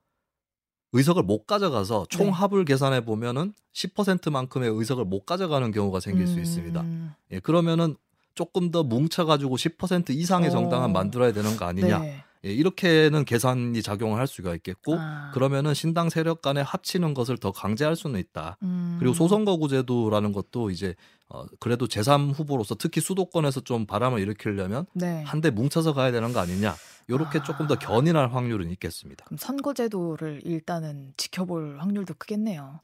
의석을 0.92 1.22
못 1.22 1.46
가져가서 1.46 2.06
총 2.08 2.26
네. 2.26 2.32
합을 2.32 2.64
계산해 2.64 3.04
보면은 3.04 3.52
10%만큼의 3.74 4.70
의석을 4.70 5.04
못 5.04 5.26
가져가는 5.26 5.70
경우가 5.70 6.00
생길 6.00 6.22
음... 6.22 6.26
수 6.26 6.40
있습니다. 6.40 6.84
예, 7.32 7.40
그러면은 7.40 7.96
조금 8.34 8.70
더 8.70 8.84
뭉쳐가지고 8.84 9.56
10% 9.56 10.10
이상의 10.10 10.50
정당을 10.50 10.86
어... 10.86 10.88
만들어야 10.88 11.32
되는 11.32 11.56
거 11.56 11.66
아니냐. 11.66 11.98
네. 11.98 12.24
예, 12.44 12.52
이렇게는 12.52 13.24
계산이 13.24 13.82
작용을 13.82 14.18
할 14.18 14.26
수가 14.26 14.54
있겠고 14.56 14.96
아. 14.98 15.30
그러면은 15.34 15.74
신당 15.74 16.08
세력 16.10 16.42
간에 16.42 16.60
합치는 16.60 17.14
것을 17.14 17.38
더 17.38 17.52
강제할 17.52 17.96
수는 17.96 18.20
있다. 18.20 18.58
음. 18.62 18.96
그리고 18.98 19.14
소선거구제도라는 19.14 20.32
것도 20.32 20.70
이제 20.70 20.94
어 21.28 21.44
그래도 21.60 21.86
제3 21.86 22.32
후보로서 22.34 22.74
특히 22.74 23.00
수도권에서 23.00 23.60
좀 23.60 23.86
바람을 23.86 24.20
일으키려면 24.20 24.86
네. 24.94 25.22
한대 25.24 25.50
뭉쳐서 25.50 25.92
가야 25.92 26.10
되는 26.10 26.32
거 26.32 26.40
아니냐. 26.40 26.74
요렇게 27.10 27.40
아. 27.40 27.42
조금 27.42 27.66
더 27.66 27.74
견인할 27.76 28.32
확률은 28.32 28.70
있겠습니다. 28.70 29.24
그럼 29.26 29.38
선거제도를 29.38 30.42
일단은 30.44 31.14
지켜볼 31.16 31.80
확률도 31.80 32.14
크겠네요. 32.18 32.80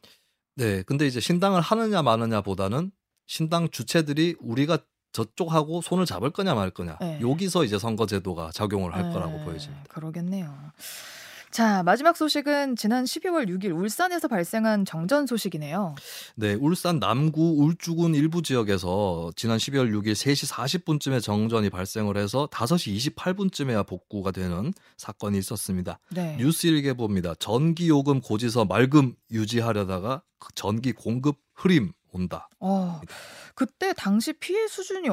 네. 0.57 0.83
근데 0.83 1.07
이제 1.07 1.21
신당을 1.21 1.61
하느냐 1.61 2.03
마느냐보다는 2.03 2.91
신당 3.27 3.71
주체들이 3.71 4.37
우리가 4.41 4.79
저쪽하고 5.15 5.81
손을 5.81 6.05
잡을 6.05 6.31
거냐 6.31 6.55
말 6.55 6.71
거냐 6.71 6.99
네. 7.01 7.19
여기서 7.23 7.65
이제 7.65 7.79
선거제도가 7.79 8.51
작용을 8.53 8.95
할 8.95 9.05
네. 9.05 9.13
거라고 9.13 9.43
보여집니다. 9.45 9.85
그러겠네요. 9.89 10.53
자, 11.55 11.85
마지막 11.85 12.17
소식은 12.17 12.75
지난 12.75 13.05
12월 13.05 13.49
6일 13.49 13.79
울산에서 13.79 14.27
발생한 14.27 14.85
정전 14.85 15.29
소식이네요. 15.29 15.95
네, 16.35 16.55
울산 16.55 16.99
남구 16.99 17.63
울주군 17.63 18.17
일부 18.17 18.43
지역에서 18.43 19.31
지난 19.37 19.59
12월 19.59 19.93
6일 19.93 20.15
3시 20.15 20.51
40분쯤에 20.51 21.23
정전이 21.23 21.71
발생을 21.71 22.17
해서 22.17 22.49
5시 22.51 23.15
28분쯤에야 23.15 23.87
복구가 23.87 24.33
되는 24.33 24.75
사건이 24.97 25.39
있었습니다. 25.39 26.01
네. 26.11 26.37
뉴스 26.41 26.67
일개봅니다. 26.67 27.37
전기 27.37 27.89
요금 27.89 28.21
고지서 28.21 28.65
맑음 28.65 29.15
유지하려다가 29.31 30.25
그 30.41 30.49
전기 30.57 30.91
공급 30.91 31.37
흐림 31.55 31.93
온다. 32.15 32.49
어, 32.61 33.01
그때 33.55 33.93
당시 33.93 34.33
피해 34.33 34.67
수준이 34.69 35.09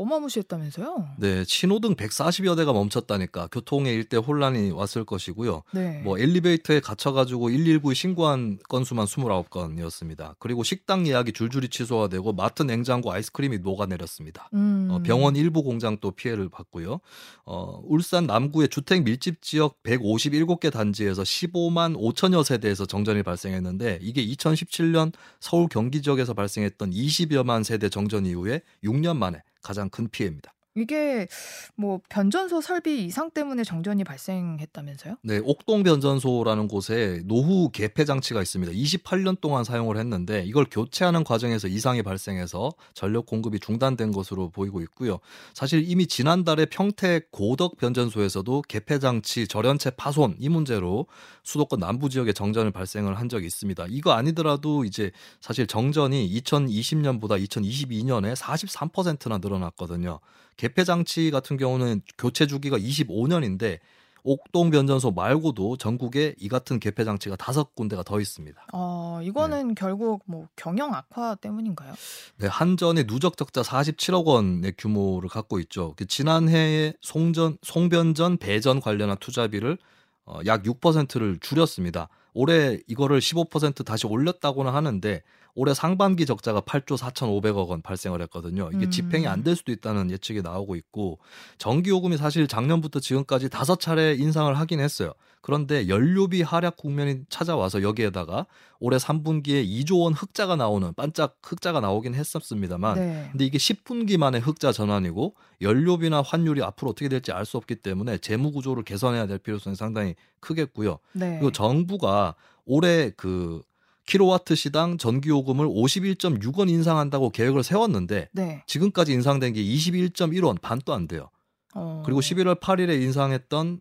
어마무시했다면서요? 0.00 1.08
네, 1.18 1.44
신호등 1.44 1.94
140여 1.94 2.56
대가 2.56 2.72
멈췄다니까 2.72 3.48
교통에 3.52 3.92
일대 3.92 4.16
혼란이 4.16 4.70
왔을 4.70 5.04
것이고요. 5.04 5.62
네. 5.72 6.00
뭐 6.02 6.18
엘리베이터에 6.18 6.80
갇혀가지고 6.80 7.50
119에 7.50 7.94
신고한 7.94 8.58
건수만 8.68 9.06
29건이었습니다. 9.06 10.36
그리고 10.38 10.62
식당 10.62 11.06
예약이 11.06 11.32
줄줄이 11.32 11.68
취소가 11.68 12.08
되고 12.08 12.32
마트 12.32 12.62
냉장고 12.62 13.12
아이스크림이 13.12 13.58
녹아내렸습니다. 13.58 14.48
음. 14.54 14.88
어, 14.90 15.00
병원 15.02 15.36
일부 15.36 15.62
공장 15.62 15.98
또 16.00 16.10
피해를 16.10 16.48
봤고요. 16.48 17.00
어, 17.44 17.80
울산 17.84 18.26
남구의 18.26 18.68
주택 18.68 19.04
밀집 19.04 19.42
지역 19.42 19.82
157개 19.82 20.72
단지에서 20.72 21.22
15만 21.22 21.96
5천여 21.96 22.44
세대에서 22.44 22.86
정전이 22.86 23.22
발생했는데 23.22 23.98
이게 24.02 24.24
2017년 24.26 25.12
서울 25.40 25.68
경기 25.68 26.02
지역에서 26.02 26.34
발생했던 26.34 26.90
20여만 26.90 27.64
세대 27.64 27.88
정전 27.88 28.26
이후에 28.26 28.62
6년 28.82 29.16
만에 29.16 29.42
가장 29.64 29.90
큰 29.90 30.08
피해입니다. 30.08 30.53
이게 30.76 31.28
뭐 31.76 32.00
변전소 32.08 32.60
설비 32.60 33.04
이상 33.04 33.30
때문에 33.30 33.62
정전이 33.62 34.02
발생했다면서요? 34.02 35.16
네, 35.22 35.40
옥동 35.44 35.84
변전소라는 35.84 36.66
곳에 36.66 37.22
노후 37.26 37.70
개폐 37.70 38.04
장치가 38.04 38.42
있습니다. 38.42 38.72
28년 38.72 39.40
동안 39.40 39.62
사용을 39.62 39.96
했는데 39.98 40.42
이걸 40.44 40.66
교체하는 40.68 41.22
과정에서 41.22 41.68
이상이 41.68 42.02
발생해서 42.02 42.72
전력 42.92 43.26
공급이 43.26 43.60
중단된 43.60 44.10
것으로 44.10 44.50
보이고 44.50 44.80
있고요. 44.80 45.20
사실 45.52 45.88
이미 45.88 46.06
지난달에 46.08 46.66
평택 46.66 47.30
고덕 47.30 47.76
변전소에서도 47.76 48.62
개폐 48.62 48.98
장치 48.98 49.46
절연체 49.46 49.90
파손 49.90 50.36
이 50.40 50.48
문제로 50.48 51.06
수도권 51.44 51.78
남부 51.78 52.08
지역에 52.08 52.32
정전을 52.32 52.72
발생을 52.72 53.16
한 53.16 53.28
적이 53.28 53.46
있습니다. 53.46 53.86
이거 53.90 54.12
아니더라도 54.12 54.84
이제 54.84 55.12
사실 55.40 55.68
정전이 55.68 56.28
2020년보다 56.40 57.40
2022년에 57.46 58.34
43%나 58.34 59.38
늘어났거든요. 59.38 60.18
개폐 60.56 60.84
장치 60.84 61.30
같은 61.30 61.56
경우는 61.56 62.02
교체 62.18 62.46
주기가 62.46 62.78
25년인데 62.78 63.78
옥동 64.26 64.70
변전소 64.70 65.10
말고도 65.10 65.76
전국에 65.76 66.34
이 66.38 66.48
같은 66.48 66.80
개폐 66.80 67.04
장치가 67.04 67.36
다섯 67.36 67.74
군데가 67.74 68.02
더 68.02 68.20
있습니다. 68.20 68.66
어, 68.72 69.20
이거는 69.22 69.68
네. 69.68 69.74
결국 69.76 70.22
뭐 70.24 70.48
경영 70.56 70.94
악화 70.94 71.34
때문인가요? 71.34 71.92
네, 72.38 72.46
한전의 72.46 73.06
누적 73.06 73.36
적자 73.36 73.60
47억 73.60 74.24
원의 74.24 74.72
규모를 74.78 75.28
갖고 75.28 75.60
있죠. 75.60 75.92
그 75.96 76.06
지난해에 76.06 76.94
송전 77.02 77.58
송변전 77.62 78.38
배전 78.38 78.80
관련한 78.80 79.18
투자비를 79.18 79.76
어, 80.24 80.40
약 80.46 80.62
6%를 80.62 81.38
줄였습니다. 81.40 82.08
올해 82.32 82.78
이거를 82.88 83.20
15% 83.20 83.84
다시 83.84 84.06
올렸다고는 84.06 84.72
하는데 84.72 85.22
올해 85.56 85.72
상반기 85.72 86.26
적자가 86.26 86.60
8조 86.62 86.96
4,500억 86.98 87.68
원 87.68 87.80
발생을 87.80 88.20
했거든요. 88.22 88.70
이게 88.74 88.86
음. 88.86 88.90
집행이 88.90 89.26
안 89.28 89.44
될 89.44 89.54
수도 89.56 89.72
있다는 89.72 90.10
예측이 90.10 90.40
나오고 90.42 90.74
있고 90.76 91.18
전기 91.58 91.90
요금이 91.90 92.16
사실 92.16 92.48
작년부터 92.48 92.98
지금까지 93.00 93.50
다섯 93.50 93.78
차례 93.78 94.14
인상을 94.14 94.52
하긴 94.58 94.80
했어요. 94.80 95.12
그런데 95.42 95.88
연료비 95.88 96.40
하락 96.40 96.78
국면이 96.78 97.20
찾아와서 97.28 97.82
여기에다가 97.82 98.46
올해 98.80 98.96
3분기에 98.96 99.68
2조 99.68 100.00
원 100.00 100.14
흑자가 100.14 100.56
나오는 100.56 100.92
반짝 100.94 101.36
흑자가 101.42 101.80
나오긴 101.80 102.14
했었습니다만 102.14 102.94
네. 102.96 103.28
근데 103.32 103.44
이게 103.44 103.58
10분기 103.58 104.16
만에 104.16 104.38
흑자 104.38 104.72
전환이고 104.72 105.34
연료비나 105.60 106.22
환율이 106.22 106.62
앞으로 106.62 106.90
어떻게 106.92 107.08
될지 107.10 107.30
알 107.32 107.44
수 107.44 107.58
없기 107.58 107.76
때문에 107.76 108.16
재무 108.18 108.50
구조를 108.52 108.82
개선해야 108.84 109.26
될 109.26 109.36
필요성이 109.38 109.76
상당히 109.76 110.14
크겠고요. 110.40 110.98
네. 111.12 111.32
그리고 111.38 111.52
정부가 111.52 112.34
올해 112.64 113.10
그 113.14 113.60
킬로와트 114.06 114.54
시당 114.54 114.98
전기 114.98 115.30
요금을 115.30 115.66
51.6원 115.66 116.68
인상한다고 116.68 117.30
계획을 117.30 117.62
세웠는데 117.62 118.28
네. 118.32 118.62
지금까지 118.66 119.12
인상된 119.12 119.54
게 119.54 119.62
21.1원 119.62 120.60
반도 120.60 120.92
안 120.92 121.08
돼요. 121.08 121.30
어... 121.74 122.02
그리고 122.04 122.20
11월 122.20 122.60
8일에 122.60 123.00
인상했던 123.02 123.80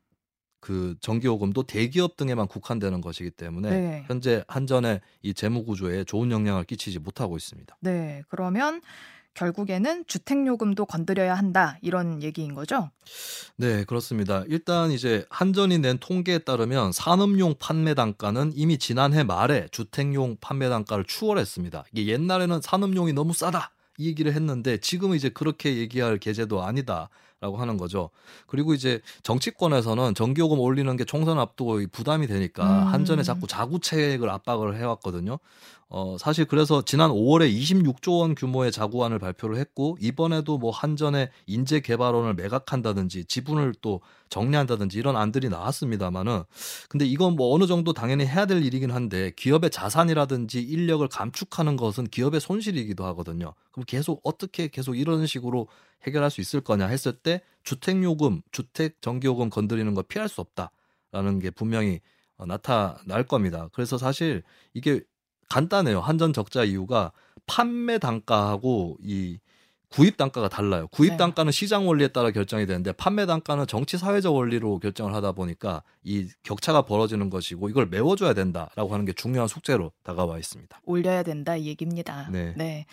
그 0.63 0.95
전기 1.01 1.27
요금도 1.27 1.63
대기업 1.63 2.15
등에만 2.15 2.47
국한되는 2.47 3.01
것이기 3.01 3.31
때문에 3.31 3.69
네. 3.69 4.03
현재 4.07 4.45
한전의 4.47 5.01
이 5.21 5.33
재무 5.33 5.65
구조에 5.65 6.05
좋은 6.05 6.31
영향을 6.31 6.63
끼치지 6.63 6.99
못하고 6.99 7.35
있습니다. 7.35 7.77
네, 7.81 8.23
그러면 8.29 8.81
결국에는 9.33 10.05
주택요금도 10.07 10.85
건드려야 10.85 11.35
한다 11.35 11.77
이런 11.81 12.21
얘기인 12.21 12.53
거죠? 12.53 12.89
네, 13.55 13.83
그렇습니다. 13.83 14.43
일단 14.47 14.91
이제 14.91 15.25
한전이 15.29 15.79
낸 15.79 15.97
통계에 15.97 16.39
따르면 16.39 16.91
산업용 16.91 17.55
판매 17.59 17.93
단가는 17.93 18.53
이미 18.55 18.77
지난해 18.77 19.23
말에 19.23 19.67
주택용 19.71 20.37
판매 20.39 20.69
단가를 20.69 21.05
추월했습니다. 21.05 21.85
이게 21.93 22.11
옛날에는 22.11 22.61
산업용이 22.61 23.13
너무 23.13 23.33
싸다 23.33 23.71
이 23.97 24.07
얘기를 24.07 24.33
했는데 24.33 24.77
지금은 24.77 25.15
이제 25.15 25.29
그렇게 25.29 25.77
얘기할 25.77 26.17
계제도 26.17 26.63
아니다. 26.63 27.09
라고 27.43 27.57
하는 27.57 27.75
거죠. 27.75 28.09
그리고 28.47 28.73
이제 28.73 29.01
정치권에서는 29.23 30.15
전기요금 30.15 30.61
올리는 30.61 30.95
게 30.95 31.03
총선 31.03 31.39
앞두고 31.39 31.81
부담이 31.91 32.25
되니까 32.27 32.63
음. 32.63 32.87
한전에 32.87 33.21
자꾸 33.21 33.47
자구책을 33.47 34.29
압박을 34.29 34.77
해왔거든요. 34.77 35.39
어, 35.95 36.17
사실 36.17 36.45
그래서 36.45 36.81
지난 36.81 37.11
5월에 37.11 37.55
26조 37.55 38.21
원 38.21 38.33
규모의 38.33 38.71
자구안을 38.71 39.19
발표를 39.19 39.57
했고 39.57 39.95
이번에도 40.01 40.57
뭐 40.57 40.71
한전의 40.71 41.29
인재 41.45 41.81
개발원을 41.81 42.33
매각한다든지 42.33 43.25
지분을 43.25 43.75
또 43.79 44.01
정리한다든지 44.29 44.97
이런 44.97 45.15
안들이 45.15 45.49
나왔습니다만은 45.49 46.45
근데 46.89 47.05
이건 47.05 47.35
뭐 47.35 47.53
어느 47.53 47.67
정도 47.67 47.93
당연히 47.93 48.25
해야 48.25 48.47
될 48.47 48.65
일이긴 48.65 48.89
한데 48.89 49.33
기업의 49.35 49.69
자산이라든지 49.69 50.63
인력을 50.63 51.07
감축하는 51.07 51.77
것은 51.77 52.05
기업의 52.05 52.39
손실이기도 52.39 53.05
하거든요. 53.05 53.53
그럼 53.71 53.85
계속 53.85 54.19
어떻게 54.23 54.69
계속 54.69 54.97
이런 54.97 55.27
식으로 55.27 55.67
해결할 56.07 56.31
수 56.31 56.41
있을 56.41 56.61
거냐 56.61 56.87
했을 56.87 57.13
때 57.13 57.41
주택 57.63 58.01
요금, 58.01 58.41
주택 58.51 58.99
전기 58.99 59.27
요금 59.27 59.51
건드리는 59.51 59.93
거 59.93 60.01
피할 60.01 60.27
수 60.27 60.41
없다라는 60.41 61.37
게 61.37 61.51
분명히 61.51 62.01
어, 62.37 62.47
나타날 62.47 63.27
겁니다. 63.27 63.69
그래서 63.73 63.99
사실 63.99 64.41
이게 64.73 65.01
간단해요. 65.49 65.99
한전 65.99 66.33
적자 66.33 66.63
이유가 66.63 67.11
판매 67.45 67.97
단가하고 67.99 68.97
이 69.03 69.39
구입 69.93 70.17
단가가 70.17 70.49
달라요. 70.49 70.87
구입 70.87 71.11
네. 71.11 71.17
단가는 71.17 71.51
시장 71.51 71.87
원리에 71.87 72.07
따라 72.07 72.31
결정이 72.31 72.65
되는데 72.65 72.91
판매 72.93 73.27
단가는 73.27 73.67
정치 73.67 73.99
사회적 73.99 74.33
원리로 74.33 74.79
결정을 74.79 75.13
하다 75.13 75.33
보니까 75.33 75.83
이 76.03 76.27
격차가 76.41 76.81
벌어지는 76.81 77.29
것이고 77.29 77.69
이걸 77.69 77.85
메워줘야 77.85 78.33
된다라고 78.33 78.91
하는 78.91 79.05
게 79.05 79.13
중요한 79.13 79.47
숙제로 79.47 79.91
다가와 80.01 80.39
있습니다. 80.39 80.81
올려야 80.85 81.21
된다 81.21 81.55
이 81.55 81.67
얘기입니다. 81.67 82.27
네. 82.31 82.53
네. 82.57 82.87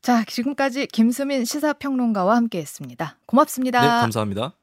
자, 0.00 0.24
지금까지 0.24 0.86
김수민 0.86 1.44
시사평론가와 1.44 2.36
함께했습니다. 2.36 3.18
고맙습니다. 3.26 3.80
네, 3.80 3.86
감사합니다. 3.88 4.54